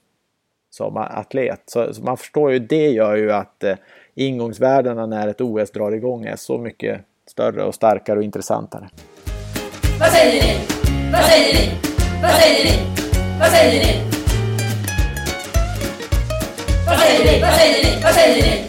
[0.69, 1.61] Som atlet.
[1.65, 3.75] Så, så man förstår ju, det gör ju att eh,
[4.15, 8.89] ingångsvärdena när ett OS drar igång är så mycket större och starkare och intressantare.
[9.99, 10.59] Vad säger ni?
[11.11, 11.73] Vad säger ni?
[12.21, 12.71] Vad säger ni?
[13.39, 14.20] Vad säger ni?
[17.01, 17.41] Vad säger ni?
[17.41, 18.01] Vad säger ni?
[18.03, 18.67] Vad säger ni?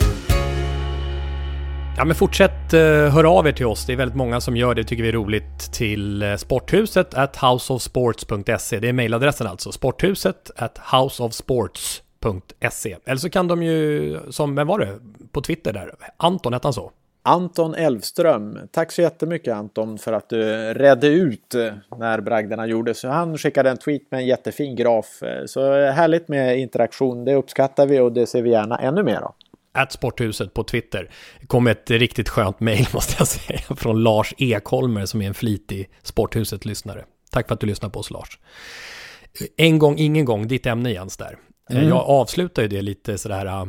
[1.96, 3.86] Ja men fortsätt eh, höra av er till oss.
[3.86, 7.36] Det är väldigt många som gör det, tycker vi är roligt, till eh, sporthuset at
[7.36, 8.80] houseofsports.se.
[8.80, 9.72] Det är mejladressen alltså.
[9.72, 12.96] Sporthuset at houseofsports.se.
[13.04, 14.98] Eller så kan de ju, som, vem var det,
[15.32, 15.94] på Twitter där?
[16.16, 16.92] Anton, hette han så?
[17.22, 18.58] Anton Elfström.
[18.70, 23.02] Tack så jättemycket Anton för att du redde ut eh, när bragderna gjordes.
[23.04, 25.22] Han skickade en tweet med en jättefin graf.
[25.22, 27.24] Eh, så härligt med interaktion.
[27.24, 29.34] Det uppskattar vi och det ser vi gärna ännu mer av.
[29.74, 31.10] At Sporthuset på Twitter.
[31.40, 35.34] Det kom ett riktigt skönt mejl måste jag säga från Lars Ekholmer som är en
[35.34, 37.04] flitig Sporthuset-lyssnare.
[37.30, 38.38] Tack för att du lyssnar på oss Lars.
[39.56, 41.38] En gång, ingen gång, ditt ämne Jens där.
[41.70, 41.88] Mm.
[41.88, 43.66] Jag avslutar ju det lite sådär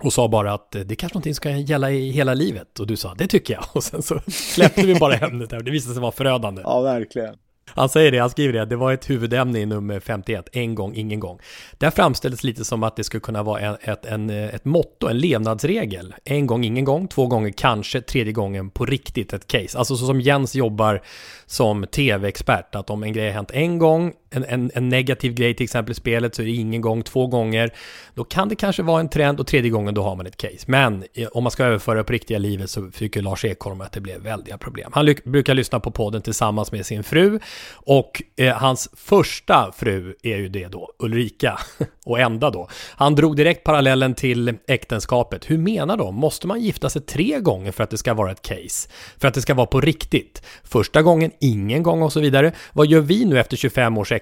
[0.00, 2.80] och sa bara att det kanske någonting ska gälla i hela livet.
[2.80, 3.64] Och du sa, det tycker jag.
[3.72, 6.62] Och sen så släppte vi bara ämnet där och det visade sig vara förödande.
[6.64, 7.34] Ja, verkligen.
[7.74, 10.94] Han säger det, han skriver det, det var ett huvudämne i nummer 51, en gång,
[10.94, 11.38] ingen gång.
[11.78, 15.18] Där framställdes lite som att det skulle kunna vara en, ett, en, ett motto, en
[15.18, 16.14] levnadsregel.
[16.24, 19.78] En gång, ingen gång, två gånger, kanske, tredje gången på riktigt ett case.
[19.78, 21.02] Alltså så som Jens jobbar
[21.46, 25.54] som tv-expert, att om en grej har hänt en gång, en, en, en, negativ grej
[25.54, 27.74] till exempel i spelet så är det ingen gång, två gånger.
[28.14, 30.64] Då kan det kanske vara en trend och tredje gången då har man ett case.
[30.66, 33.92] Men eh, om man ska överföra det på riktiga livet så tycker Lars Ekholm att
[33.92, 34.90] det blev väldiga problem.
[34.94, 37.38] Han brukar lyssna på podden tillsammans med sin fru
[37.74, 41.58] och eh, hans första fru är ju det då, Ulrika,
[42.06, 42.68] och enda då.
[42.90, 45.50] Han drog direkt parallellen till äktenskapet.
[45.50, 46.14] Hur menar de?
[46.14, 48.88] Måste man gifta sig tre gånger för att det ska vara ett case?
[49.18, 50.42] För att det ska vara på riktigt?
[50.64, 52.52] Första gången, ingen gång och så vidare.
[52.72, 54.21] Vad gör vi nu efter 25 års äktenskap?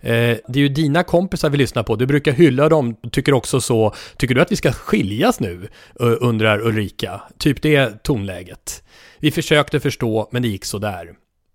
[0.00, 1.96] Eh, det är ju dina kompisar vi lyssnar på.
[1.96, 3.94] Du brukar hylla dem, tycker också så.
[4.16, 5.68] Tycker du att vi ska skiljas nu?
[6.00, 7.20] Eh, undrar Ulrika.
[7.38, 8.82] Typ det tonläget.
[9.18, 11.12] Vi försökte förstå, men det gick så där.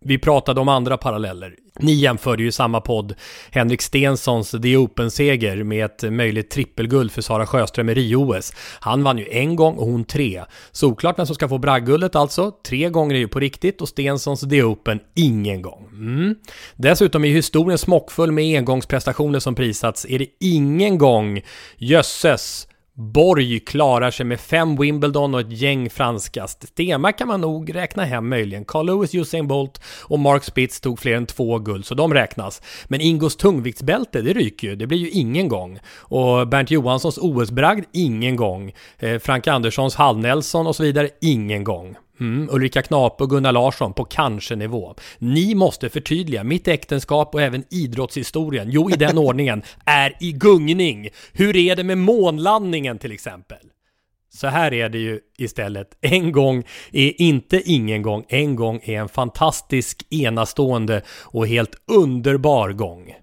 [0.08, 1.56] Vi pratade om andra paralleller.
[1.80, 3.15] Ni jämförde ju samma podd
[3.52, 8.54] Henrik Stensons The Open-seger med ett möjligt trippelguld för Sara Sjöström i Rio-OS.
[8.80, 10.44] Han vann ju en gång och hon tre.
[10.72, 12.52] Såklart vem som ska få bragdguldet alltså.
[12.68, 15.88] Tre gånger är ju på riktigt och Stensons The Open ingen gång.
[15.91, 16.36] Mm.
[16.76, 20.06] Dessutom är historien smockfull med engångsprestationer som prisats.
[20.10, 21.41] Är det ingen gång,
[21.78, 26.47] jösses, Borg klarar sig med fem Wimbledon och ett gäng franska.
[26.47, 28.65] Stenmark kan man nog räkna hem möjligen.
[28.65, 32.62] Carl Lewis, Usain Bolt och Mark Spitz tog fler än två guld, så de räknas.
[32.88, 34.75] Men Ingos tungviktsbälte, det ryker ju.
[34.75, 35.79] Det blir ju ingen gång.
[35.99, 38.73] Och Bernt Johanssons OS-bragd, ingen gång.
[38.99, 41.95] Eh, Frank Anderssons Hall Nelson och så vidare, ingen gång.
[42.19, 44.95] Mm, Ulrika Knape och Gunnar Larsson på kanske-nivå.
[45.17, 46.43] Ni måste förtydliga.
[46.43, 51.10] Mitt äktenskap och även idrottshistorien, jo i den ordningen, är i gungning.
[51.34, 53.58] Hur är det med månlandningen till exempel?
[54.34, 55.97] Så här är det ju istället.
[56.01, 58.25] En gång är inte ingen gång.
[58.28, 63.15] En gång är en fantastisk, enastående och helt underbar gång.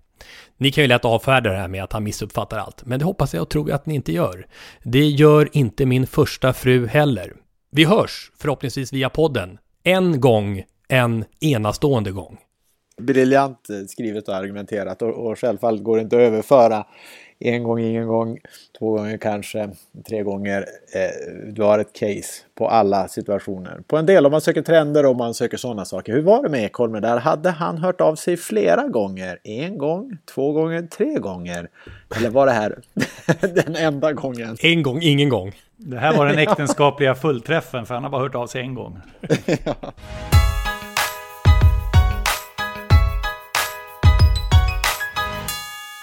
[0.57, 3.35] Ni kan ju lätt avfärda det här med att han missuppfattar allt, men det hoppas
[3.35, 4.47] jag och tror att ni inte gör.
[4.83, 7.33] Det gör inte min första fru heller.
[7.75, 9.59] Vi hörs förhoppningsvis via podden.
[9.83, 12.39] En gång, en enastående gång.
[13.01, 16.87] Briljant skrivet och argumenterat och, och självfallet går det inte att överföra
[17.39, 18.39] en gång, ingen gång,
[18.79, 19.71] två gånger kanske,
[20.09, 20.67] tre gånger.
[20.95, 23.81] Eh, du har ett case på alla situationer.
[23.87, 26.13] På en del om man söker trender och man söker sådana saker.
[26.13, 27.17] Hur var det med Ekholm där?
[27.17, 29.39] Hade han hört av sig flera gånger?
[29.45, 31.69] En gång, två gånger, tre gånger?
[32.17, 32.79] Eller var det här
[33.55, 34.57] den enda gången?
[34.61, 35.53] En gång, ingen gång.
[35.85, 39.01] Det här var den äktenskapliga fullträffen för han har bara hört av sig en gång.
[39.65, 39.75] ja.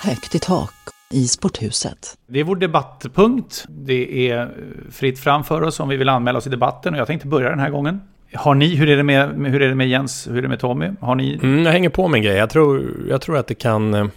[0.03, 0.73] Högt i tak
[1.11, 2.17] i sporthuset.
[2.27, 3.65] Det är vår debattpunkt.
[3.69, 4.49] Det är
[4.91, 7.49] fritt fram för oss om vi vill anmäla oss i debatten och jag tänkte börja
[7.49, 8.01] den här gången.
[8.33, 10.59] Har ni, hur är det med, hur är det med Jens, hur är det med
[10.59, 10.91] Tommy?
[11.01, 11.39] Har ni?
[11.43, 12.35] Mm, jag hänger på med en grej.
[12.35, 14.07] Jag tror, jag tror att det kan eh,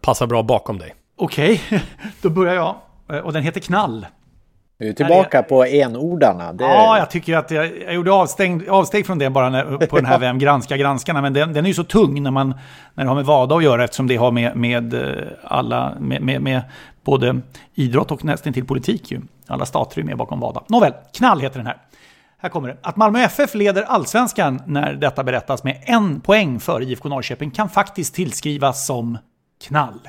[0.00, 0.94] passa bra bakom dig.
[1.16, 1.80] Okej, okay.
[2.22, 2.76] då börjar jag.
[3.10, 4.06] Eh, och den heter Knall.
[4.78, 6.52] Du är tillbaka på enordarna.
[6.52, 6.64] Det...
[6.64, 10.06] Ja, jag tycker att jag, jag gjorde avstäng, avsteg från det bara när, på den
[10.06, 11.22] här Vem granskar granskarna.
[11.22, 12.54] Men den, den är ju så tung när, man,
[12.94, 16.22] när det har med VADA att göra eftersom det har med, med eh, alla, med,
[16.22, 16.62] med, med
[17.04, 17.40] både
[17.74, 19.20] idrott och nästan till politik ju.
[19.46, 20.62] Alla stater är med bakom VADA.
[20.68, 21.76] Nåväl, knall heter den här.
[22.38, 22.76] Här kommer det.
[22.82, 27.68] Att Malmö FF leder allsvenskan när detta berättas med en poäng för IFK Norrköping kan
[27.68, 29.18] faktiskt tillskrivas som
[29.66, 30.00] knall.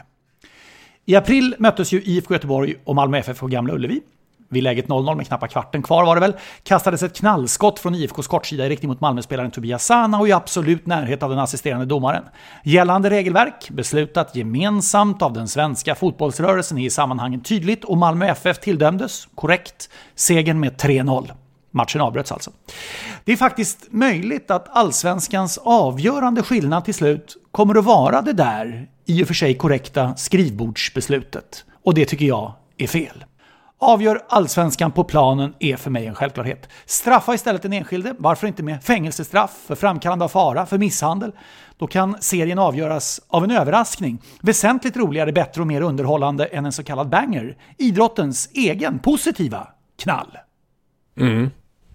[1.06, 4.02] I april möttes ju IFK Göteborg och Malmö FF på Gamla Ullevi
[4.50, 6.34] vid läget 0-0 med knappa kvarten kvar var det väl,
[6.64, 10.86] kastades ett knallskott från IFKs kortsida i riktning mot Malmöspelaren Tobias Sana och i absolut
[10.86, 12.24] närhet av den assisterande domaren.
[12.64, 18.60] Gällande regelverk, beslutat gemensamt av den svenska fotbollsrörelsen är i sammanhanget tydligt och Malmö FF
[18.60, 21.32] tilldömdes, korrekt, segern med 3-0.
[21.72, 22.52] Matchen avbröts alltså.
[23.24, 28.88] Det är faktiskt möjligt att allsvenskans avgörande skillnad till slut kommer att vara det där
[29.06, 31.66] i och för sig korrekta skrivbordsbeslutet.
[31.84, 33.24] Och det tycker jag är fel.
[33.82, 36.70] Avgör allsvenskan på planen är för mig en självklarhet.
[36.86, 41.32] Straffa istället den enskilde, varför inte med fängelsestraff för framkallande av fara, för misshandel?
[41.78, 44.22] Då kan serien avgöras av en överraskning.
[44.42, 47.58] Väsentligt roligare, bättre och mer underhållande än en så kallad banger.
[47.78, 49.68] Idrottens egen positiva
[50.02, 50.38] knall.
[51.20, 51.50] Mm.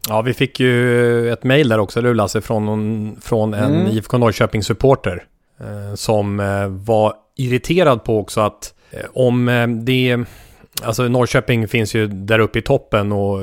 [0.08, 3.86] Ja, vi fick ju ett mejl där också, du Lasse, från, från en mm.
[3.86, 5.24] IFK Norrköping-supporter.
[5.60, 10.18] Eh, som eh, var irriterad på också att eh, om eh, det...
[10.82, 13.40] Alltså Norrköping finns ju där uppe i toppen och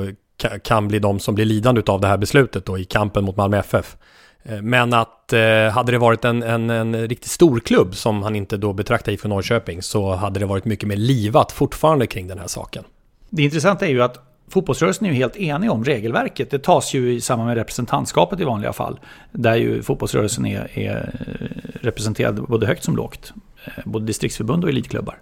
[0.64, 3.58] kan bli de som blir lidande av det här beslutet då i kampen mot Malmö
[3.58, 3.96] FF.
[4.42, 8.36] Eh, men att eh, hade det varit en, en, en riktigt stor klubb som han
[8.36, 12.38] inte då betraktar IFK Norrköping så hade det varit mycket mer livat fortfarande kring den
[12.38, 12.84] här saken.
[13.30, 16.50] Det intressanta är ju att Fotbollsrörelsen är ju helt enig om regelverket.
[16.50, 19.00] Det tas ju i samband med representantskapet i vanliga fall.
[19.32, 23.32] Där ju fotbollsrörelsen är, är eh, representerad både högt som lågt.
[23.64, 25.18] Eh, både distriktsförbund och elitklubbar.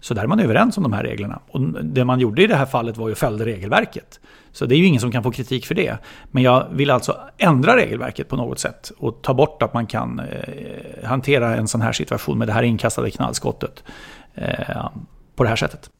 [0.00, 1.40] Så där är man överens om de här reglerna.
[1.50, 4.20] Och det man gjorde i det här fallet var ju att följa regelverket.
[4.52, 5.98] Så det är ju ingen som kan få kritik för det.
[6.30, 10.20] Men jag vill alltså ändra regelverket på något sätt och ta bort att man kan
[10.20, 13.84] eh, hantera en sån här situation med det här inkastade knallskottet
[14.34, 14.88] eh,
[15.36, 15.90] på det här sättet.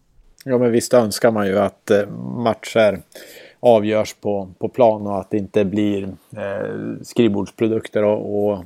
[0.45, 2.09] Ja, men visst önskar man ju att eh,
[2.45, 3.03] matcher
[3.61, 6.03] avgörs på, på plan och att det inte blir
[6.37, 8.65] eh, skrivbordsprodukter och, och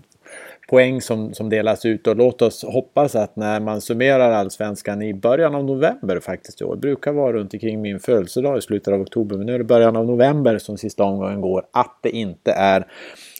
[0.68, 2.06] poäng som, som delas ut.
[2.06, 6.64] Och låt oss hoppas att när man summerar allsvenskan i början av november faktiskt i
[6.64, 9.64] år, brukar vara runt omkring min födelsedag i slutet av oktober, men nu är det
[9.64, 12.86] början av november som sista omgången går, att det inte är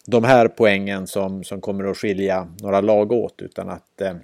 [0.07, 4.15] de här poängen som, som kommer att skilja några lag åt utan att eh,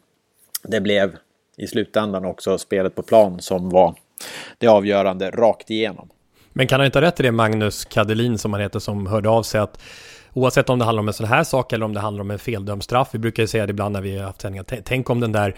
[0.62, 1.16] det blev
[1.56, 3.94] i slutändan också spelet på plan som var
[4.58, 6.08] det avgörande rakt igenom.
[6.52, 9.28] Men kan han inte ha rätt i det, Magnus Kadelin som han heter, som hörde
[9.28, 9.82] av sig att
[10.32, 12.38] oavsett om det handlar om en sån här sak eller om det handlar om en
[12.38, 15.20] feldömd straff, vi brukar ju säga det ibland när vi har haft sändningar, tänk om
[15.20, 15.56] den där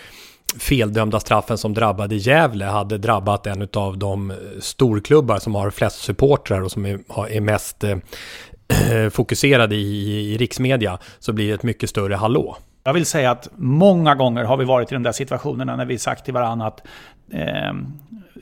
[0.59, 5.99] feldömda straffen som drabbade Gävle hade drabbat en av de eh, storklubbar som har flest
[5.99, 7.99] supportrar och som är, är mest eh,
[9.11, 12.57] fokuserade i, i riksmedia, så blir det ett mycket större hallå.
[12.85, 15.99] Jag vill säga att många gånger har vi varit i de där situationerna när vi
[15.99, 16.83] sagt till varandra att
[17.33, 17.73] eh,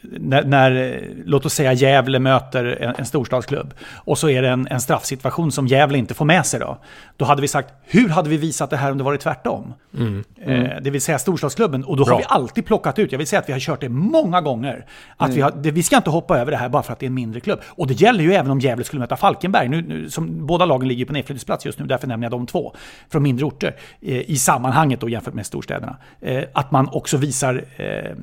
[0.03, 4.69] när, när, låt oss säga Gävle möter en, en storstadsklubb och så är det en,
[4.71, 6.79] en straffsituation som Gävle inte får med sig då.
[7.17, 9.75] Då hade vi sagt, hur hade vi visat det här om det varit tvärtom?
[9.99, 10.25] Mm.
[10.43, 10.63] Mm.
[10.63, 11.85] Eh, det vill säga storstadsklubben.
[11.85, 12.15] Och då Bra.
[12.15, 14.87] har vi alltid plockat ut, jag vill säga att vi har kört det många gånger,
[15.17, 15.37] att mm.
[15.37, 17.09] vi, har, det, vi ska inte hoppa över det här bara för att det är
[17.09, 17.61] en mindre klubb.
[17.67, 19.69] Och det gäller ju även om Gävle skulle möta Falkenberg.
[19.69, 22.75] Nu, nu som båda lagen ligger på nedflyttningsplats just nu, därför nämner jag de två.
[23.09, 23.77] Från mindre orter.
[24.01, 25.97] Eh, I sammanhanget då jämfört med storstäderna.
[26.21, 28.17] Eh, att man också visar eh,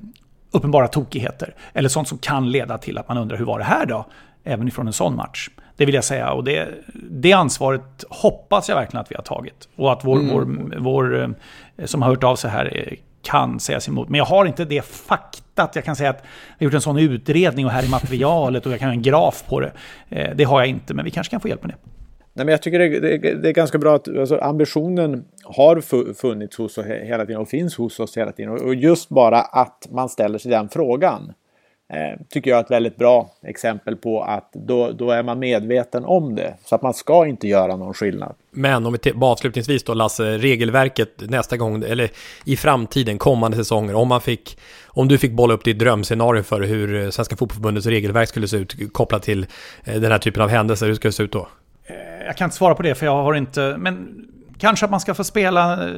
[0.51, 1.55] uppenbara tokigheter.
[1.73, 4.05] Eller sånt som kan leda till att man undrar hur var det här då?
[4.43, 5.49] Även ifrån en sån match.
[5.75, 6.31] Det vill jag säga.
[6.31, 6.67] Och det,
[7.09, 9.69] det ansvaret hoppas jag verkligen att vi har tagit.
[9.75, 10.33] Och att vår, mm.
[10.33, 11.35] vår, vår
[11.77, 14.09] eh, som har hört av sig här eh, kan sägas emot.
[14.09, 15.75] Men jag har inte det faktat.
[15.75, 16.23] Jag kan säga att
[16.57, 19.01] vi har gjort en sån utredning och här är materialet och jag kan ha en
[19.01, 19.71] graf på det.
[20.09, 21.91] Eh, det har jag inte, men vi kanske kan få hjälp med det.
[22.37, 25.81] Nej, men jag tycker det, det, det är ganska bra att alltså, ambitionen har
[26.13, 28.51] funnits hos oss hela tiden och finns hos oss hela tiden.
[28.51, 31.33] Och just bara att man ställer sig den frågan
[31.93, 36.05] eh, tycker jag är ett väldigt bra exempel på att då, då är man medveten
[36.05, 36.53] om det.
[36.65, 38.35] Så att man ska inte göra någon skillnad.
[38.51, 42.09] Men om vi avslutningsvis då Lasse, regelverket nästa gång, eller
[42.45, 46.61] i framtiden, kommande säsonger, om man fick, om du fick bolla upp ditt drömscenario för
[46.61, 49.45] hur eh, Svenska Fotbollförbundets regelverk skulle se ut kopplat till
[49.83, 51.47] eh, den här typen av händelser, hur skulle det se ut då?
[52.27, 53.75] Jag kan inte svara på det för jag har inte...
[53.77, 54.25] Men
[54.59, 55.95] kanske att man ska få spela eh,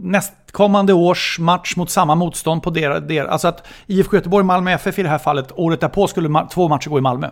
[0.00, 3.28] nästkommande års match mot samma motstånd på deras...
[3.28, 6.90] Alltså att IFK Göteborg, Malmö FF i det här fallet, året därpå skulle två matcher
[6.90, 7.30] gå i Malmö.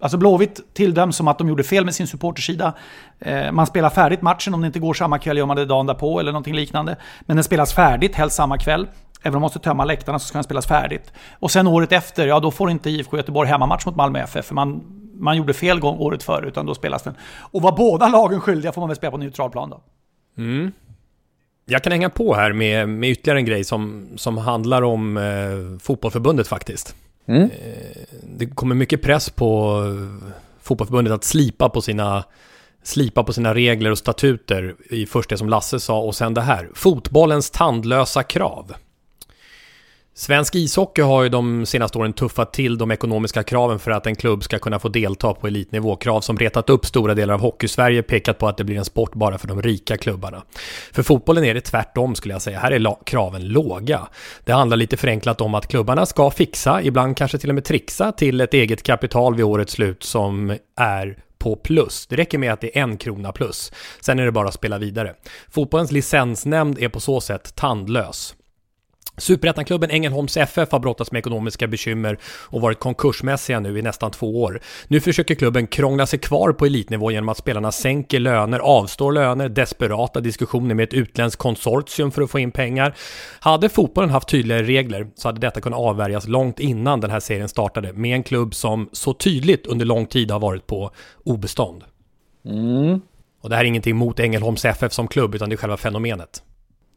[0.00, 2.72] Alltså Blåvitt tilldöms som att de gjorde fel med sin supportersida.
[3.20, 5.86] Eh, man spelar färdigt matchen om det inte går samma kväll, gör man det dagen
[5.86, 6.96] därpå eller någonting liknande.
[7.20, 8.86] Men den spelas färdigt, helst samma kväll.
[9.22, 11.12] Även om man måste tömma läktarna så ska den spelas färdigt.
[11.38, 14.46] Och sen året efter, ja då får inte IFK Göteborg hemmamatch mot Malmö FF.
[14.46, 14.82] För man
[15.24, 17.14] man gjorde fel gång året före, utan då spelas den.
[17.40, 19.80] Och var båda lagen skyldiga får man väl spela på neutral plan då.
[20.38, 20.72] Mm.
[21.66, 25.78] Jag kan hänga på här med, med ytterligare en grej som, som handlar om eh,
[25.80, 26.94] fotbollförbundet faktiskt.
[27.26, 27.42] Mm.
[27.42, 27.48] Eh,
[28.22, 29.80] det kommer mycket press på
[30.62, 32.24] fotbollförbundet att slipa på sina
[32.82, 36.40] slipa på sina regler och statuter i först det som Lasse sa och sen det
[36.40, 36.70] här.
[36.74, 38.74] Fotbollens tandlösa krav.
[40.16, 44.14] Svensk ishockey har ju de senaste åren tuffat till de ekonomiska kraven för att en
[44.14, 45.96] klubb ska kunna få delta på elitnivå.
[45.96, 49.14] Krav som retat upp stora delar av Hockeysverige pekat på att det blir en sport
[49.14, 50.42] bara för de rika klubbarna.
[50.92, 52.58] För fotbollen är det tvärtom skulle jag säga.
[52.58, 54.08] Här är kraven låga.
[54.44, 58.12] Det handlar lite förenklat om att klubbarna ska fixa, ibland kanske till och med trixa
[58.12, 62.06] till ett eget kapital vid årets slut som är på plus.
[62.06, 63.72] Det räcker med att det är en krona plus.
[64.00, 65.14] Sen är det bara att spela vidare.
[65.50, 68.34] Fotbollens licensnämnd är på så sätt tandlös.
[69.16, 74.42] Superettanklubben Ängelholms FF har brottats med ekonomiska bekymmer och varit konkursmässiga nu i nästan två
[74.42, 74.60] år.
[74.88, 79.48] Nu försöker klubben krångla sig kvar på elitnivå genom att spelarna sänker löner, avstår löner,
[79.48, 82.94] desperata diskussioner med ett utländskt konsortium för att få in pengar.
[83.40, 87.48] Hade fotbollen haft tydligare regler så hade detta kunnat avvärjas långt innan den här serien
[87.48, 90.90] startade med en klubb som så tydligt under lång tid har varit på
[91.24, 91.84] obestånd.
[92.44, 93.00] Mm.
[93.42, 96.42] Och det här är ingenting mot Ängelholms FF som klubb utan det är själva fenomenet.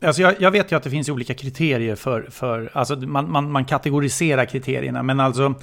[0.02, 3.52] Alltså jag, jag, vet ju att det finns olika kriterier för, för alltså man, man,
[3.52, 5.54] man kategoriserar kriterierna, men alltså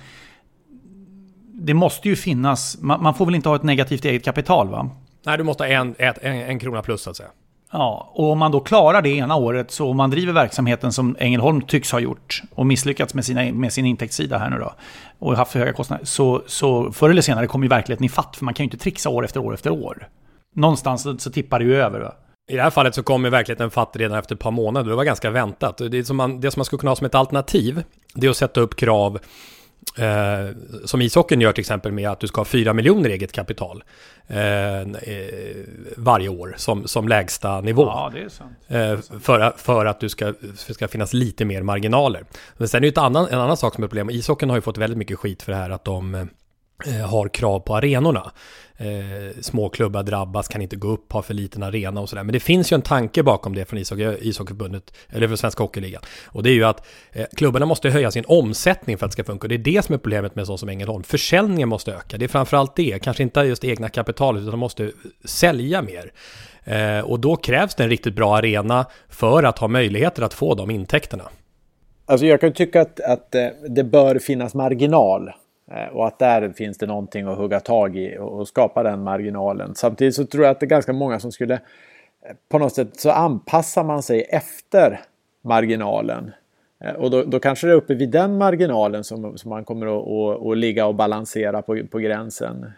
[1.52, 4.90] det måste ju finnas, man, man, får väl inte ha ett negativt eget kapital va?
[5.26, 7.28] Nej, du måste ha en, en, en krona plus så att säga.
[7.72, 11.16] Ja, och om man då klarar det ena året, så om man driver verksamheten som
[11.18, 14.74] Ängelholm tycks ha gjort och misslyckats med, sina, med sin intäktssida här nu då
[15.18, 18.36] och haft för höga kostnader, så, så förr eller senare kommer ju verkligheten i fatt,
[18.36, 20.08] för man kan ju inte trixa år efter år efter år.
[20.54, 22.00] Någonstans så, så tippar det ju över.
[22.00, 22.12] Va?
[22.48, 24.90] I det här fallet så kommer verkligheten fatt redan efter ett par månader.
[24.90, 25.78] Det var ganska väntat.
[25.90, 27.82] Det som man, det som man skulle kunna ha som ett alternativ,
[28.14, 29.18] det är att sätta upp krav
[29.98, 33.84] Eh, som ishockeyn gör till exempel med att du ska ha 4 miljoner eget kapital
[34.26, 34.84] eh, eh,
[35.96, 37.82] varje år som, som lägsta nivå.
[37.82, 38.12] Ja.
[38.68, 42.24] Eh, för, för att du ska, ska finnas lite mer marginaler.
[42.56, 44.10] Men sen är det ett annan, en annan sak som är problem.
[44.10, 46.24] Ishockeyn har ju fått väldigt mycket skit för det här att de eh,
[46.86, 48.32] Eh, har krav på arenorna
[48.76, 52.22] eh, små klubbar drabbas, kan inte gå upp, har för liten arena och sådär.
[52.22, 56.02] Men det finns ju en tanke bakom det från ishockey, ishockeyförbundet, eller för Svenska Hockeyligan.
[56.26, 59.24] Och det är ju att eh, klubbarna måste höja sin omsättning för att det ska
[59.24, 59.44] funka.
[59.44, 61.02] Och det är det som är problemet med en sån som Ängelholm.
[61.02, 62.18] Försäljningen måste öka.
[62.18, 64.90] Det är framförallt det, kanske inte just egna kapitalet, utan de måste
[65.24, 66.12] sälja mer.
[66.64, 70.54] Eh, och då krävs det en riktigt bra arena för att ha möjligheter att få
[70.54, 71.24] de intäkterna.
[72.06, 75.30] Alltså jag kan tycka att, att eh, det bör finnas marginal
[75.74, 79.74] Eh, och att där finns det någonting att hugga tag i och skapa den marginalen.
[79.74, 81.60] Samtidigt så tror jag att det är ganska många som skulle eh,
[82.48, 85.00] på något sätt så anpassar man sig efter
[85.42, 86.32] marginalen.
[86.80, 89.86] Eh, och då, då kanske det är uppe vid den marginalen som, som man kommer
[89.86, 92.72] att, att, att ligga och balansera på, på gränsen.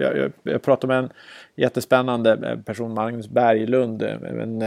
[0.00, 1.10] Jag, jag pratade med en
[1.56, 4.62] jättespännande person, Magnus Berglund, en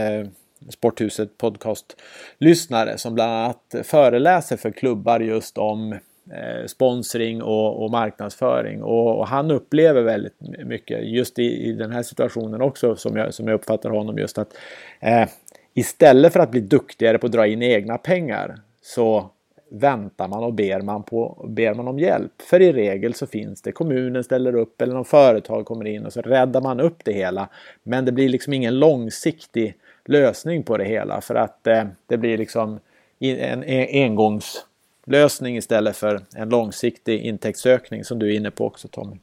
[0.68, 5.98] Sporthuset podcast-lyssnare som bland annat föreläser för klubbar just om
[6.32, 8.82] Eh, sponsring och, och marknadsföring.
[8.82, 13.34] Och, och, han upplever väldigt mycket just i, i den här situationen också som jag,
[13.34, 14.56] som jag uppfattar honom just att
[15.00, 15.28] eh,
[15.74, 19.30] istället för att bli duktigare på att dra in egna pengar så
[19.70, 22.42] väntar man och ber man, på, ber man om hjälp.
[22.42, 26.12] För i regel så finns det, kommunen ställer upp eller någon företag kommer in och
[26.12, 27.48] så räddar man upp det hela.
[27.82, 32.38] Men det blir liksom ingen långsiktig lösning på det hela för att eh, det blir
[32.38, 32.80] liksom
[33.18, 34.66] en engångs
[35.06, 39.16] lösning istället för en långsiktig intäktsökning som du är inne på också Tommy.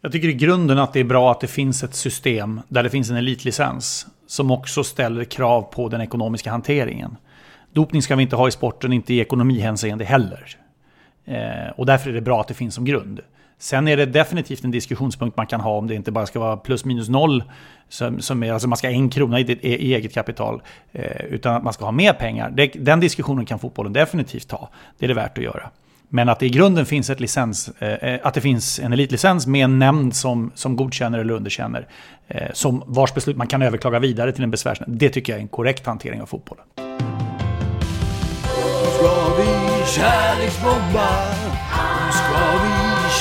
[0.00, 2.90] Jag tycker i grunden att det är bra att det finns ett system där det
[2.90, 7.16] finns en elitlicens som också ställer krav på den ekonomiska hanteringen.
[7.72, 10.56] Dopning ska vi inte ha i sporten, inte i ekonomihänseende heller.
[11.24, 13.20] Eh, och därför är det bra att det finns som grund.
[13.58, 16.56] Sen är det definitivt en diskussionspunkt man kan ha om det inte bara ska vara
[16.56, 17.44] plus minus noll.
[17.88, 20.62] Som, som är, alltså man ska ha en krona i, e, i eget kapital.
[20.92, 22.50] Eh, utan att man ska ha mer pengar.
[22.50, 24.68] Det, den diskussionen kan fotbollen definitivt ta.
[24.98, 25.70] Det är det värt att göra.
[26.08, 29.46] Men att det i grunden finns ett licens, eh, eh att det finns en elitlicens
[29.46, 31.86] med en nämnd som, som godkänner eller underkänner.
[32.28, 34.98] Eh, som vars beslut man kan överklaga vidare till en besvärsnämnd.
[34.98, 36.64] Det tycker jag är en korrekt hantering av fotbollen.
[38.98, 41.47] Ska vi kärleksbomba?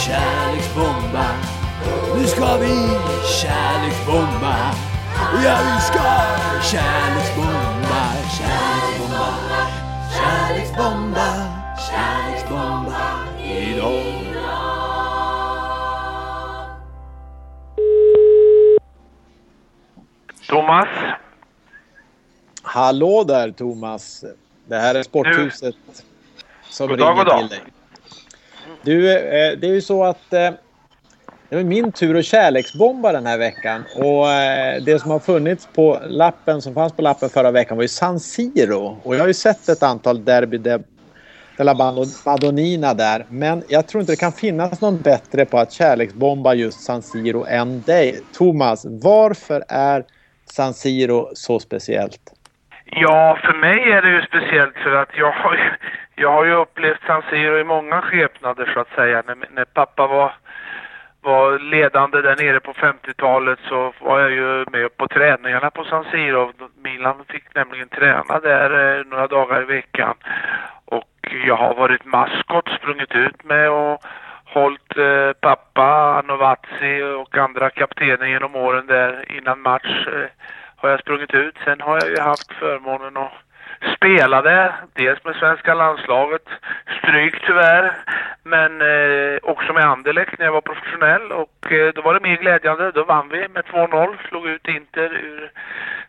[0.08, 1.26] Ska vi kärleksbomba.
[2.16, 2.76] Nu ska vi
[3.41, 4.55] kärleksbomba.
[5.43, 6.03] Ja, vi ska
[6.72, 8.03] kärleksbomba,
[8.38, 9.28] kärleksbomba,
[10.18, 11.28] kärleksbomba,
[11.89, 14.03] kärleksbomba idag.
[20.49, 20.88] Thomas?
[22.62, 24.24] Hallå där Thomas.
[24.66, 25.93] Det här är Sporthuset du.
[26.70, 27.62] som god ringer dag, till dig.
[28.82, 30.51] Du, eh, det är ju så att eh,
[31.49, 33.84] det var min tur att kärleksbomba den här veckan.
[33.95, 37.84] Och eh, det som har funnits på lappen, som fanns på lappen förra veckan var
[37.84, 38.99] ju San Siro.
[39.03, 40.84] Och jag har ju sett ett antal Derby de,
[41.57, 43.26] de la Madonnina där.
[43.30, 47.45] Men jag tror inte det kan finnas någon bättre på att kärleksbomba just San Siro
[47.45, 48.20] än dig.
[48.38, 50.03] Thomas, varför är
[50.45, 52.34] San Siro så speciellt?
[52.91, 55.70] Ja, för mig är det ju speciellt för att jag har ju,
[56.20, 59.24] jag har ju upplevt San Siro i många skepnader så att säga.
[59.28, 60.34] När, när pappa var,
[61.22, 66.05] var ledande där nere på 50-talet så var jag ju med på träningarna på San
[66.11, 66.51] Siro.
[66.84, 70.15] Milan fick nämligen träna där eh, några dagar i veckan.
[70.86, 74.01] Och jag har varit maskot, sprungit ut med och
[74.45, 80.07] hållit eh, pappa, Anovazzi och andra kaptener genom åren där innan match.
[80.07, 80.30] Eh,
[80.76, 81.55] har jag sprungit ut.
[81.65, 83.47] Sen har jag ju haft förmånen att
[83.95, 86.49] Spelade, dels med svenska landslaget,
[86.99, 87.91] stryk tyvärr,
[88.43, 92.38] men eh, också med Anderlecht när jag var professionell och eh, då var det mer
[92.38, 92.91] glädjande.
[92.91, 95.51] Då vann vi med 2-0, slog ut Inter ur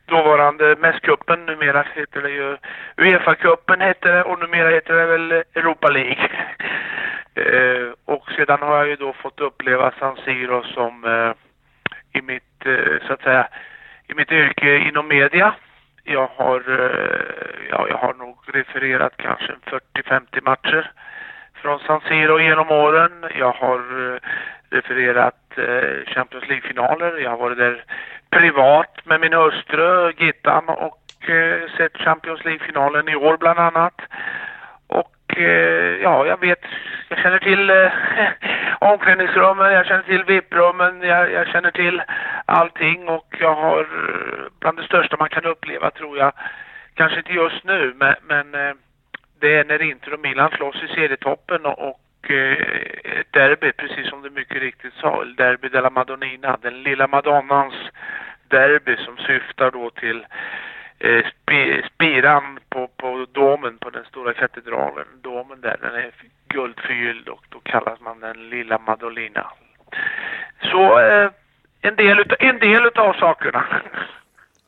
[0.06, 2.56] dåvarande mästcupen, numera heter det ju
[2.96, 6.28] Uefa-cupen hette det och numera heter det väl Europa League.
[7.34, 11.32] eh, och sedan har jag ju då fått uppleva San Siro som eh,
[12.18, 13.48] i mitt, eh, så att säga,
[14.08, 15.54] i mitt yrke inom media.
[16.10, 20.92] Jag har, eh, ja, jag har nog refererat kanske 40-50 matcher
[21.54, 23.12] från San Siro genom åren.
[23.38, 24.20] Jag har eh,
[24.70, 27.18] refererat eh, Champions League-finaler.
[27.18, 27.84] Jag har varit där
[28.30, 34.00] privat med min hustru Gittan och eh, sett Champions League-finalen i år bland annat.
[34.86, 36.64] Och Eh, ja, jag vet,
[37.08, 37.92] jag känner till eh,
[38.92, 42.02] omklädningsrummen, jag känner till VIP-rummen, jag, jag, känner till
[42.44, 46.32] allting och jag har eh, bland det största man kan uppleva tror jag,
[46.94, 48.74] kanske inte just nu, men, men eh,
[49.40, 54.22] det är när Inter och Milan slåss i serietoppen och, och eh, derby, precis som
[54.22, 57.74] du mycket riktigt sa, derby della Madonnina, den lilla Madonnans
[58.48, 60.26] derby som syftar då till
[61.00, 61.24] Eh,
[61.94, 65.06] spiran på, på domen på den stora katedralen.
[65.22, 66.14] Domen där, den är
[66.48, 69.46] guldförgylld och då kallas man den lilla Madolina.
[70.62, 71.30] Så eh,
[71.80, 73.82] en, del utav, en del utav sakerna.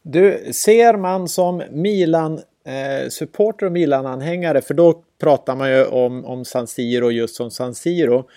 [0.03, 2.33] Du, ser man som Milan
[2.67, 7.51] eh, supporter och Milan-anhängare, för då pratar man ju om, om San Siro just som
[7.51, 8.29] San Siro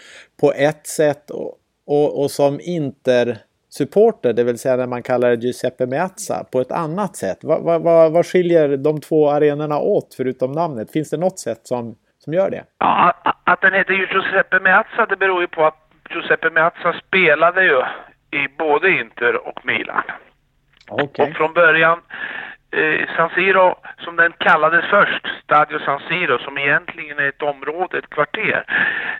[0.42, 3.38] på ett sätt och, och, och som Inter
[3.78, 7.38] supporter, det vill säga när man kallar det Giuseppe Meazza på ett annat sätt.
[7.42, 10.92] Vad, vad, vad, vad skiljer de två arenorna åt förutom namnet?
[10.92, 12.64] Finns det något sätt som, som gör det?
[12.80, 13.14] Ja,
[13.44, 17.80] att den heter Giuseppe Meazza det beror ju på att Giuseppe Meazza spelade ju
[18.40, 20.04] i både Inter och Milan.
[20.92, 21.30] Okay.
[21.30, 22.00] Och från början
[22.74, 27.98] eh, San Siro, som den kallades först, Stadio San Siro, som egentligen är ett område,
[27.98, 28.64] ett kvarter,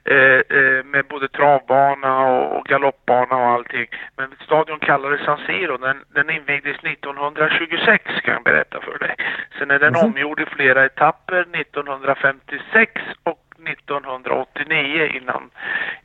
[0.06, 3.88] eh, eh, med både travbana och galoppbana och allting.
[4.18, 9.16] Men stadion kallades San Siro, den, den invigdes 1926 kan jag berätta för dig.
[9.60, 10.06] Sen är den mm.
[10.06, 15.50] omgjord i flera etapper 1956 och 1989 innan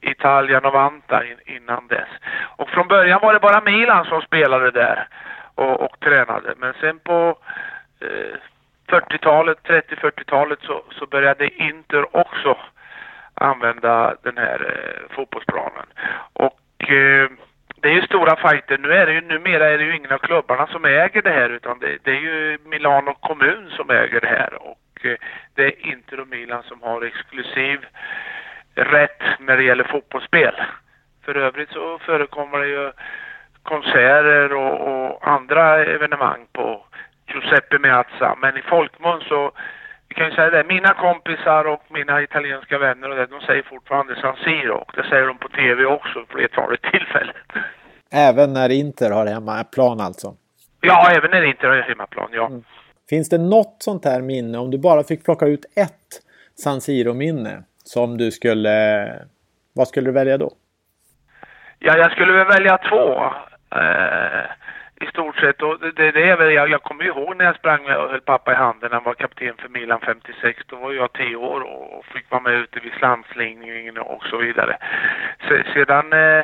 [0.01, 2.09] Italien och Vanta innan dess.
[2.57, 5.09] Och från början var det bara Milan som spelade där
[5.59, 6.55] och, och tränade.
[6.57, 7.39] Men sen på
[8.01, 8.37] eh,
[8.87, 12.59] 40-talet, 30-40-talet så, så började Inter också
[13.35, 15.87] använda den här eh, fotbollsplanen.
[16.33, 17.31] Och eh,
[17.81, 18.79] det är ju stora fighter.
[18.79, 21.51] Nu är det ju, numera är det ju ingen av klubbarna som äger det här
[21.51, 24.55] utan det, det är ju Milano kommun som äger det här.
[24.63, 25.17] Och eh,
[25.55, 27.87] det är Inter och Milan som har exklusiv
[28.75, 30.55] rätt när det gäller fotbollsspel.
[31.25, 32.93] För övrigt så förekommer det ju
[33.73, 35.65] konserter och, och, andra
[35.95, 36.85] evenemang på
[37.29, 38.31] Giuseppe Meazza.
[38.43, 39.51] Men i folkmun så,
[40.09, 43.63] vi kan ju säga det, mina kompisar och mina italienska vänner och det, de säger
[43.63, 47.37] fortfarande San Siro och det säger de på tv också flertalet tillfällen.
[48.13, 50.35] Även när Inter har hemmaplan alltså?
[50.81, 52.47] Ja, även när Inter har hemmaplan, ja.
[52.47, 52.63] Mm.
[53.11, 56.23] Finns det något sånt här minne, om du bara fick plocka ut ett
[56.55, 59.09] San Siro-minne som du skulle...
[59.73, 60.53] Vad skulle du välja då?
[61.79, 63.33] Ja, jag skulle väl välja två.
[63.71, 64.45] Eh,
[65.01, 65.63] I stort sett.
[65.63, 68.21] Och det, det är väl, jag, jag kommer ihåg när jag sprang med och höll
[68.21, 68.93] pappa i handen.
[68.93, 70.63] Han var kapten för Milan 56.
[70.67, 74.77] Då var jag 10 år och fick vara med ute vid slamslingningen och så vidare.
[75.75, 76.39] sedan eh,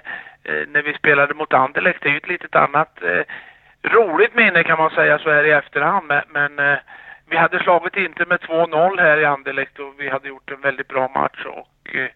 [0.45, 3.22] eh, när vi spelade mot Anderlecht, det är ju ett litet annat eh,
[3.83, 6.07] roligt minne kan man säga så här i efterhand.
[6.07, 6.79] Men, men eh,
[7.29, 10.89] vi hade slagit inte med 2-0 här i Anderlecht och vi hade gjort en väldigt
[10.89, 11.45] bra match.
[11.45, 12.09] Och eh,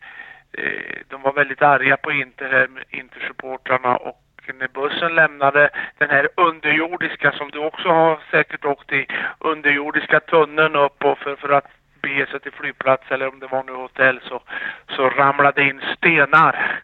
[0.53, 6.29] eh de var väldigt arga på Inter här, Intersupportrarna och när bussen lämnade den här
[6.35, 9.07] underjordiska som du också har säkert åkt i,
[9.39, 11.67] underjordiska tunneln upp och för, för att
[12.03, 14.43] bege sig till flygplats eller om det var nu hotell så,
[14.89, 16.81] så ramlade in stenar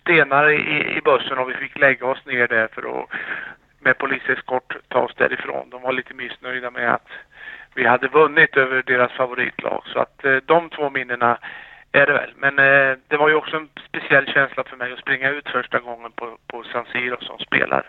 [0.00, 3.08] stenar i, i bussen och vi fick lägga oss ner där för att
[3.80, 5.70] med poliseskort ta oss därifrån.
[5.70, 7.08] De var lite missnöjda med att
[7.74, 11.38] vi hade vunnit över deras favoritlag så att eh, de två minnena
[11.92, 12.30] är det väl.
[12.36, 15.78] Men eh, det var ju också en speciell känsla för mig att springa ut första
[15.78, 17.84] gången på, på San Siro som spelare.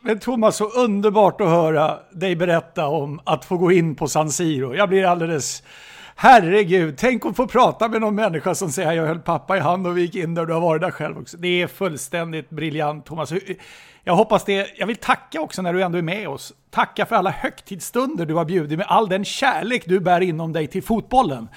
[0.00, 4.30] Men Thomas, så underbart att höra dig berätta om att få gå in på San
[4.30, 4.74] Siro.
[4.74, 5.62] Jag blir alldeles...
[6.20, 9.86] Herregud, tänk att få prata med någon människa som säger jag höll pappa i hand
[9.86, 11.36] och vi gick in där och du har varit där själv också.
[11.36, 13.32] Det är fullständigt briljant Thomas.
[14.04, 14.78] Jag hoppas det.
[14.78, 16.52] Jag vill tacka också när du ändå är med oss.
[16.70, 20.66] Tacka för alla högtidsstunder du har bjudit med all den kärlek du bär inom dig
[20.66, 21.48] till fotbollen.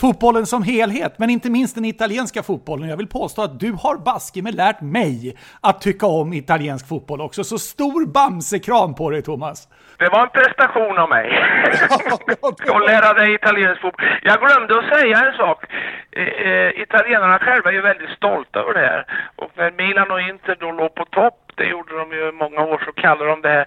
[0.00, 2.88] Fotbollen som helhet, men inte minst den italienska fotbollen.
[2.88, 7.20] Jag vill påstå att du har baske med lärt mig att tycka om italiensk fotboll
[7.20, 7.44] också.
[7.44, 9.68] Så stor bamsekram på dig Thomas.
[9.98, 11.26] Det var en prestation av mig.
[12.42, 14.06] att lära dig italiensk fotboll.
[14.22, 15.64] Jag glömde att säga en sak.
[16.12, 19.06] Eh, eh, italienarna själva är ju väldigt stolta över det här.
[19.36, 22.60] Och när Milan och Inter då låg på topp det gjorde de ju i många
[22.70, 23.66] år, så kallar de det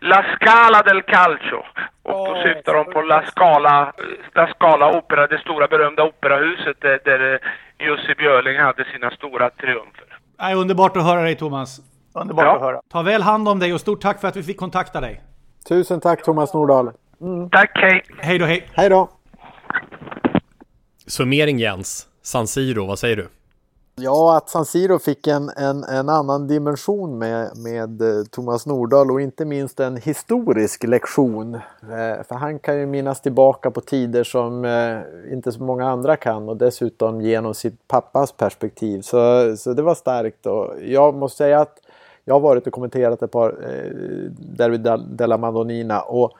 [0.00, 1.62] La Scala del Calcio.
[2.02, 3.92] Och då oh, syftar de på La Scala,
[4.34, 7.38] La Scala Opera, det stora berömda operahuset där, där
[7.78, 10.18] Jussi Björling hade sina stora triumfer.
[10.38, 11.80] Nej, underbart att höra dig Thomas.
[12.14, 12.54] Underbart ja.
[12.56, 12.80] att höra.
[12.88, 15.22] Ta väl hand om dig och stort tack för att vi fick kontakta dig.
[15.68, 16.90] Tusen tack Thomas Nordahl.
[17.20, 17.50] Mm.
[17.50, 18.02] Tack, hej.
[18.18, 18.68] Hej då, hej.
[18.72, 19.10] Hej då.
[21.06, 23.28] Summering Jens, San Siro, vad säger du?
[23.96, 29.10] Ja, att San Siro fick en, en, en annan dimension med, med eh, Thomas Nordahl
[29.10, 31.54] och inte minst en historisk lektion.
[31.54, 36.16] Eh, för han kan ju minnas tillbaka på tider som eh, inte så många andra
[36.16, 39.00] kan och dessutom genom sitt pappas perspektiv.
[39.00, 41.78] Så, så det var starkt och jag måste säga att
[42.24, 43.90] jag har varit och kommenterat ett par eh,
[44.56, 44.78] Derby
[45.16, 46.32] della Madonnina och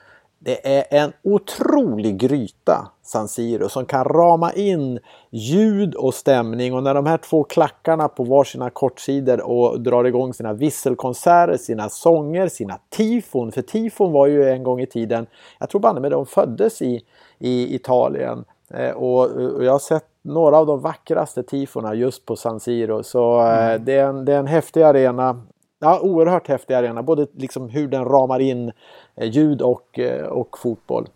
[0.45, 4.99] det är en otrolig gryta, San Siro, som kan rama in
[5.31, 10.35] ljud och stämning och när de här två klackarna på varsina kortsidor och drar igång
[10.35, 13.53] sina visselkonserter, sina sånger, sina tifon.
[13.53, 15.27] För tifon var ju en gång i tiden,
[15.59, 17.05] jag tror banne med de föddes i,
[17.39, 18.45] i Italien.
[18.75, 23.03] Eh, och, och, jag har sett några av de vackraste tifona just på San Siro.
[23.03, 23.85] Så eh, mm.
[23.85, 25.43] det, är en, det är en häftig arena.
[25.85, 28.73] Ja, oerhört häftig arena, både liksom hur den ramar in
[29.17, 31.09] Eh, ljud och, eh, och fotboll.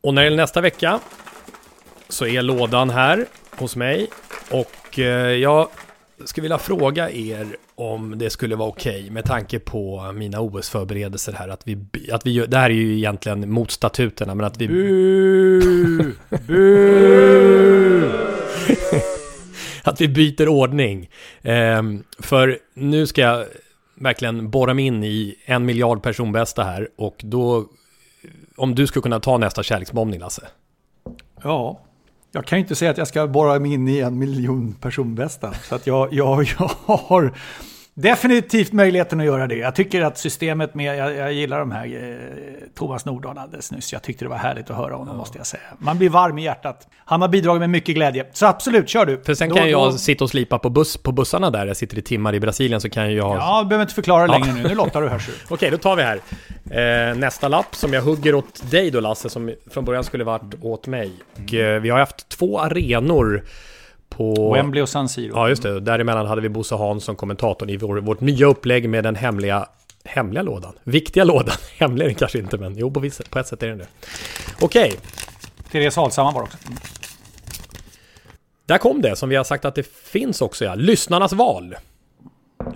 [0.00, 1.00] Och när det är nästa vecka
[2.08, 3.26] så är lådan här
[3.58, 4.08] hos mig
[4.50, 5.68] och eh, jag
[6.24, 11.32] skulle vilja fråga er om det skulle vara okej okay, med tanke på mina OS-förberedelser
[11.32, 11.78] här att vi,
[12.12, 14.68] att vi gör, det här är ju egentligen mot statuterna men att vi...
[14.68, 16.12] Bu!
[16.46, 18.12] Bu!
[19.82, 21.10] att vi byter ordning.
[21.42, 23.46] Um, för nu ska jag
[24.02, 27.66] verkligen borra mig in i en miljard personbästa här och då,
[28.56, 30.42] om du skulle kunna ta nästa kärleksbombning Lasse?
[31.42, 31.80] Ja,
[32.32, 35.54] jag kan ju inte säga att jag ska borra mig in i en miljon personbästa.
[35.54, 37.32] Så att jag, jag, jag har
[37.94, 39.56] definitivt möjligheten att göra det.
[39.56, 43.92] Jag tycker att systemet med, jag, jag gillar de här eh, Thomas Nordahl alldeles nyss.
[43.92, 45.18] Jag tyckte det var härligt att höra honom ja.
[45.18, 45.62] måste jag säga.
[45.78, 46.88] Man blir varm i hjärtat.
[47.04, 48.26] Han har bidragit med mycket glädje.
[48.32, 49.22] Så absolut, kör du.
[49.22, 49.98] För sen då, kan jag då...
[49.98, 51.66] sitta och slipa på, buss, på bussarna där.
[51.66, 53.36] Jag sitter i timmar i Brasilien så kan jag...
[53.36, 54.32] Ja, du behöver inte förklara ja.
[54.32, 54.68] längre nu.
[54.68, 56.20] Nu lottar du hörs Okej, då tar vi här.
[56.70, 60.54] Eh, nästa lapp som jag hugger åt dig då Lasse, som från början skulle varit
[60.62, 61.12] åt mig.
[61.32, 63.44] Och, eh, vi har haft två arenor
[64.16, 64.52] på...
[64.52, 65.32] Wembley och San Siro.
[65.34, 65.80] Ja, just det.
[65.80, 69.66] Däremellan hade vi Bosse Hansson, kommentatorn, i vår, vårt nya upplägg med den hemliga
[70.04, 70.72] Hemliga lådan?
[70.84, 71.54] Viktiga lådan?
[71.78, 73.86] Hemliga är den kanske inte, men jo, på, vissa, på ett sätt är den det.
[74.60, 74.88] Okej.
[74.88, 74.98] Okay.
[75.70, 76.56] Therese Alshammar var också.
[78.66, 80.74] Där kom det, som vi har sagt att det finns också, ja.
[80.74, 81.74] Lyssnarnas val.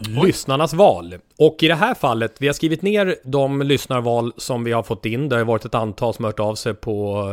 [0.00, 1.14] Lyssnarnas val.
[1.38, 5.06] Och i det här fallet, vi har skrivit ner de lyssnarval som vi har fått
[5.06, 5.28] in.
[5.28, 7.26] Det har varit ett antal som har hört av sig på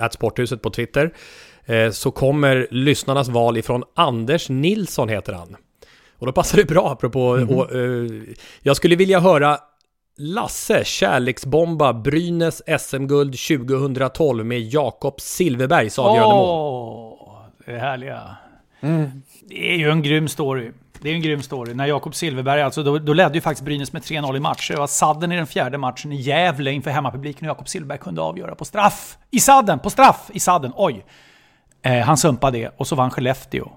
[0.00, 1.12] äh, Sporthuset på Twitter.
[1.68, 5.56] Eh, så kommer lyssnarnas val ifrån Anders Nilsson heter han.
[6.18, 8.22] Och då passar det bra apropå, mm och, uh,
[8.62, 9.58] jag skulle vilja höra
[10.20, 16.48] Lasse kärleksbomba Brynäs SM-guld 2012 med Jakob Silverbergs avgörande mål.
[16.48, 18.36] Åh, det är härliga.
[18.80, 19.22] Mm.
[19.48, 20.70] Det är ju en grym story.
[21.00, 21.74] Det är en grym story.
[21.74, 24.72] När Jakob Silverberg, alltså då, då ledde ju faktiskt Brynäs med 3-0 i matcher.
[24.72, 28.22] Det var sadden i den fjärde matchen i Gävle inför hemmapubliken och Jakob Silverberg kunde
[28.22, 29.16] avgöra på straff.
[29.30, 30.72] I sadden, på straff i sadden.
[30.76, 31.04] Oj!
[31.82, 33.70] Eh, han sumpade det och så vann Skellefteå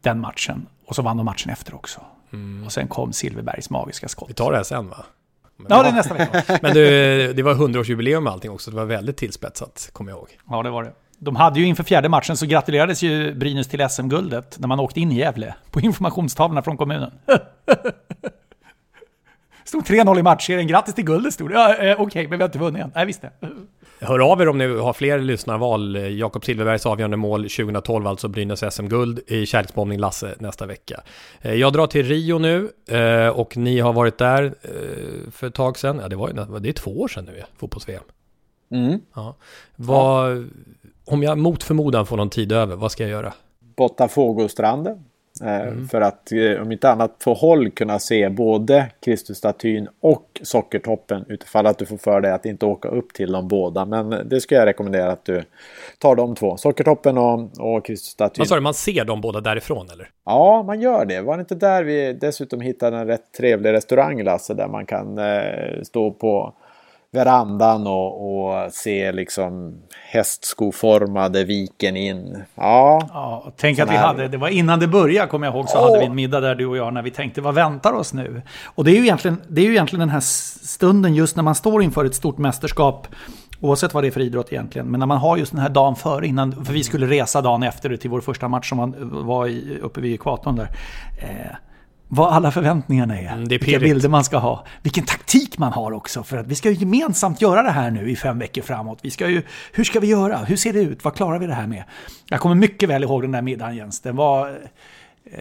[0.00, 0.66] den matchen.
[0.86, 2.00] Och så vann de matchen efter också.
[2.32, 2.64] Mm.
[2.66, 4.30] Och sen kom Silverbergs magiska skott.
[4.30, 5.04] Vi tar det här sen va?
[5.56, 6.58] Men, ja, det är nästa vecka.
[6.62, 8.70] Men du, det var 100-årsjubileum med allting också.
[8.70, 10.38] Det var väldigt tillspetsat, kommer jag ihåg.
[10.50, 10.92] Ja, det var det.
[11.18, 15.00] De hade ju inför fjärde matchen så gratulerades ju Brynäs till SM-guldet när man åkte
[15.00, 17.10] in i Gävle på informationstavlorna från kommunen.
[19.64, 21.54] Stod 3-0 i matchserien, grattis till guldet stod det.
[21.54, 22.92] Ja, eh, Okej, okay, men vi har inte vunnit än.
[22.94, 23.30] Nej, visst det.
[24.00, 25.96] Hör av er om ni har fler lyssnarval.
[26.18, 31.00] Jakob Silverbergs avgörande mål 2012, alltså Brynäs SM-guld i kärleksbombning Lasse nästa vecka.
[31.40, 35.54] Eh, jag drar till Rio nu eh, och ni har varit där eh, för ett
[35.54, 35.98] tag sedan.
[36.02, 38.02] Ja, det, var, det är två år sedan nu, fotbolls-VM.
[38.70, 39.00] Mm.
[39.14, 39.36] Ja.
[39.76, 40.50] Vad,
[41.04, 43.32] om jag mot förmodan får någon tid över, vad ska jag göra?
[43.76, 45.04] Botafogostranden.
[45.42, 45.88] Eh, mm.
[45.88, 51.66] För att eh, om inte annat på håll kunna se både Kristusstatyn och Sockertoppen utifall
[51.66, 53.84] att du får för dig att inte åka upp till dem båda.
[53.84, 55.44] Men det skulle jag rekommendera att du
[55.98, 56.56] tar de två.
[56.56, 58.40] Sockertoppen och, och Kristusstatyn.
[58.40, 60.10] Vad sa du, man ser dem båda därifrån eller?
[60.24, 61.20] Ja, man gör det.
[61.20, 65.18] Var det inte där vi dessutom hittade en rätt trevlig restaurang Lasse där man kan
[65.18, 66.54] eh, stå på
[67.14, 69.74] verandan och, och se liksom
[70.10, 72.42] hästskoformade viken in.
[72.54, 74.06] Ja, ja tänk att vi här...
[74.06, 75.84] hade, det var innan det började kommer jag ihåg, så oh.
[75.84, 78.42] hade vi en middag där du och jag när vi tänkte vad väntar oss nu?
[78.64, 81.54] Och det är ju egentligen, det är ju egentligen den här stunden just när man
[81.54, 83.06] står inför ett stort mästerskap
[83.60, 84.86] Oavsett vad det är för idrott egentligen.
[84.86, 87.62] Men när man har just den här dagen före, innan, för vi skulle resa dagen
[87.62, 88.94] efter till vår första match som
[89.26, 89.50] var
[89.82, 90.68] uppe vid ekvatorn där.
[91.22, 91.56] Eh,
[92.08, 93.32] vad alla förväntningarna är.
[93.32, 94.66] Mm, det är vilka bilder man ska ha.
[94.82, 96.22] Vilken taktik man har också.
[96.22, 98.98] För att vi ska ju gemensamt göra det här nu i fem veckor framåt.
[99.02, 99.42] Vi ska ju,
[99.72, 100.38] hur ska vi göra?
[100.38, 101.04] Hur ser det ut?
[101.04, 101.84] Vad klarar vi det här med?
[102.28, 104.00] Jag kommer mycket väl ihåg den där middagen Jens.
[104.00, 104.58] Den var...
[105.30, 105.38] Eh,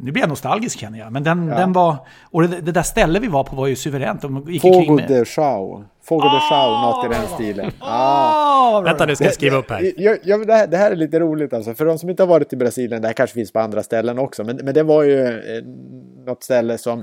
[0.00, 1.12] nu blir jag nostalgisk känner jag.
[1.12, 1.56] Men den, ja.
[1.56, 1.96] den var...
[2.30, 4.22] Och det, det, där stället vi var på var ju suveränt.
[4.22, 5.84] De gick Fogo de Chao.
[6.04, 6.82] Fogo de Chao, oh!
[6.82, 7.72] något i den stilen.
[7.80, 8.78] Oh!
[8.78, 8.84] Oh!
[8.84, 9.92] Vänta nu, ska jag skriva upp här.
[9.96, 10.66] Jag, jag, det, här.
[10.66, 11.74] det här är lite roligt alltså.
[11.74, 14.18] För de som inte har varit i Brasilien, det här kanske finns på andra ställen
[14.18, 14.44] också.
[14.44, 15.64] Men, men det var ju eh,
[16.26, 17.00] något ställe som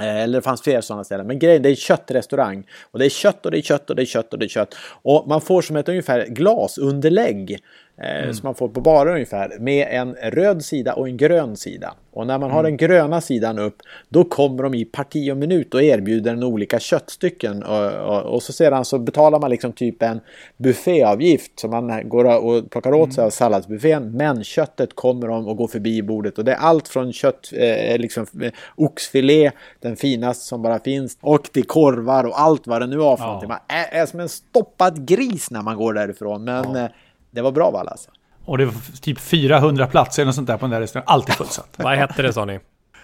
[0.00, 1.26] eh, eller det fanns fler sådana ställen.
[1.26, 2.66] Men grejen det är köttrestaurang.
[2.90, 4.48] Och det är kött och det är kött och det är kött och det är
[4.48, 4.74] kött.
[5.02, 7.58] Och man får som ett ungefär glasunderlägg
[7.98, 8.34] mm.
[8.34, 9.58] Som man får på barer ungefär.
[9.60, 11.94] Med en röd sida och en grön sida.
[12.12, 12.70] Och när man har mm.
[12.70, 13.76] den gröna sidan upp
[14.08, 17.62] då kommer de i parti och minut och erbjuder en olika köttstycken.
[17.62, 20.20] Och, och, och, så sedan så betalar man liksom typ en
[20.56, 23.26] bufféavgift som man går och plockar åt sig mm.
[23.26, 24.12] av salladsbuffén.
[24.12, 26.38] Men köttet kommer de och går förbi bordet.
[26.38, 31.18] Och det är allt från kött, eh, liksom eh, oxfilé, den finaste som bara finns.
[31.20, 33.26] Och till korvar och allt vad det nu var för ja.
[33.26, 33.48] någonting.
[33.48, 36.44] Man är, är som en stoppad gris när man går därifrån.
[36.44, 36.88] Men ja.
[37.36, 38.10] Det var bra vall alltså.
[38.44, 41.08] Och det var typ 400 platser eller sånt där på den där restaurangen.
[41.08, 41.68] Alltid fullsatt.
[41.76, 42.60] Vad hette det sa ni?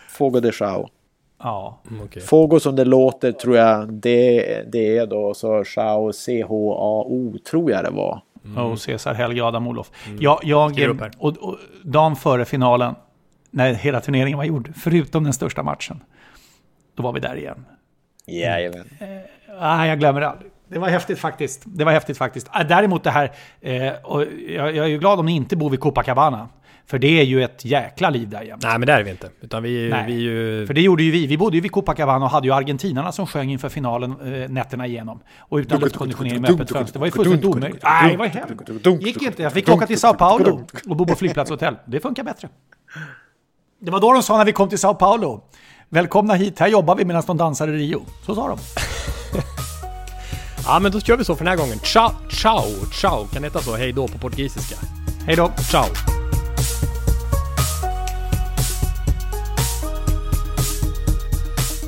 [0.09, 0.89] Fogo de Chao.
[1.43, 1.81] Ja.
[1.91, 2.23] Mm, okay.
[2.23, 7.85] Fogo som det låter tror jag det, det är då så Chao C-H-A-O tror jag
[7.85, 8.23] det var.
[8.45, 8.59] Mm.
[8.59, 9.91] Och Cesar Helge Adam Olof.
[10.07, 10.19] Mm.
[10.23, 12.95] Jag, jag och, och, dagen före finalen,
[13.51, 16.01] när hela turneringen var gjord, förutom den största matchen,
[16.95, 17.65] då var vi där igen.
[18.27, 18.89] Jajamän.
[19.01, 19.21] Mm.
[19.81, 20.51] Eh, jag glömmer det aldrig.
[20.73, 21.63] Det var häftigt faktiskt.
[21.65, 22.49] Det var häftigt faktiskt.
[22.55, 25.71] Äh, däremot det här, eh, och jag, jag är ju glad om ni inte bor
[25.71, 26.49] vid Copacabana.
[26.87, 28.63] För det är ju ett jäkla liv där jämt.
[28.63, 29.29] Nej, men det är vi inte.
[29.41, 30.67] Utan vi, Nej, vi ju...
[30.67, 31.27] För det gjorde ju vi.
[31.27, 34.87] Vi bodde ju vid Copacabana och hade ju argentinarna som sjöng inför finalen eh, nätterna
[34.87, 35.21] igenom.
[35.39, 36.93] Och utan luftkonditionering med öppet fönster.
[36.93, 37.83] Det var ju fullständigt omöjligt.
[37.83, 39.07] Nej, det var hemskt.
[39.07, 39.43] Gick inte.
[39.43, 41.77] Jag fick åka till Sao Paulo och bo på flygplatshotell.
[41.85, 42.49] Det funkar bättre.
[43.81, 45.45] Det var då de sa när vi kom till Sao Paulo.
[45.89, 48.03] Välkomna hit, här jobbar vi medan de dansar i Rio.
[48.27, 48.59] Så sa de.
[50.65, 51.79] Ja, men då kör vi så för den här gången.
[51.79, 53.27] Ciao, ciao, ciao.
[53.27, 53.77] Kan det heta så?
[53.77, 54.77] Hej då på portugisiska.
[55.27, 55.53] Hej då.
[55.71, 55.87] Ciao.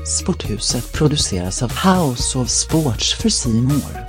[0.07, 4.07] Sporthuset produceras av House of Sports för Simor.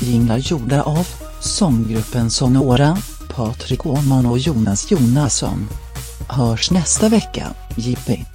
[0.00, 1.08] Jinglar gjorda av
[1.40, 2.98] sånggruppen Sonora,
[3.28, 5.68] Patrik Åhman och Jonas Jonasson.
[6.28, 7.46] Hörs nästa vecka,
[7.76, 8.26] Jippi.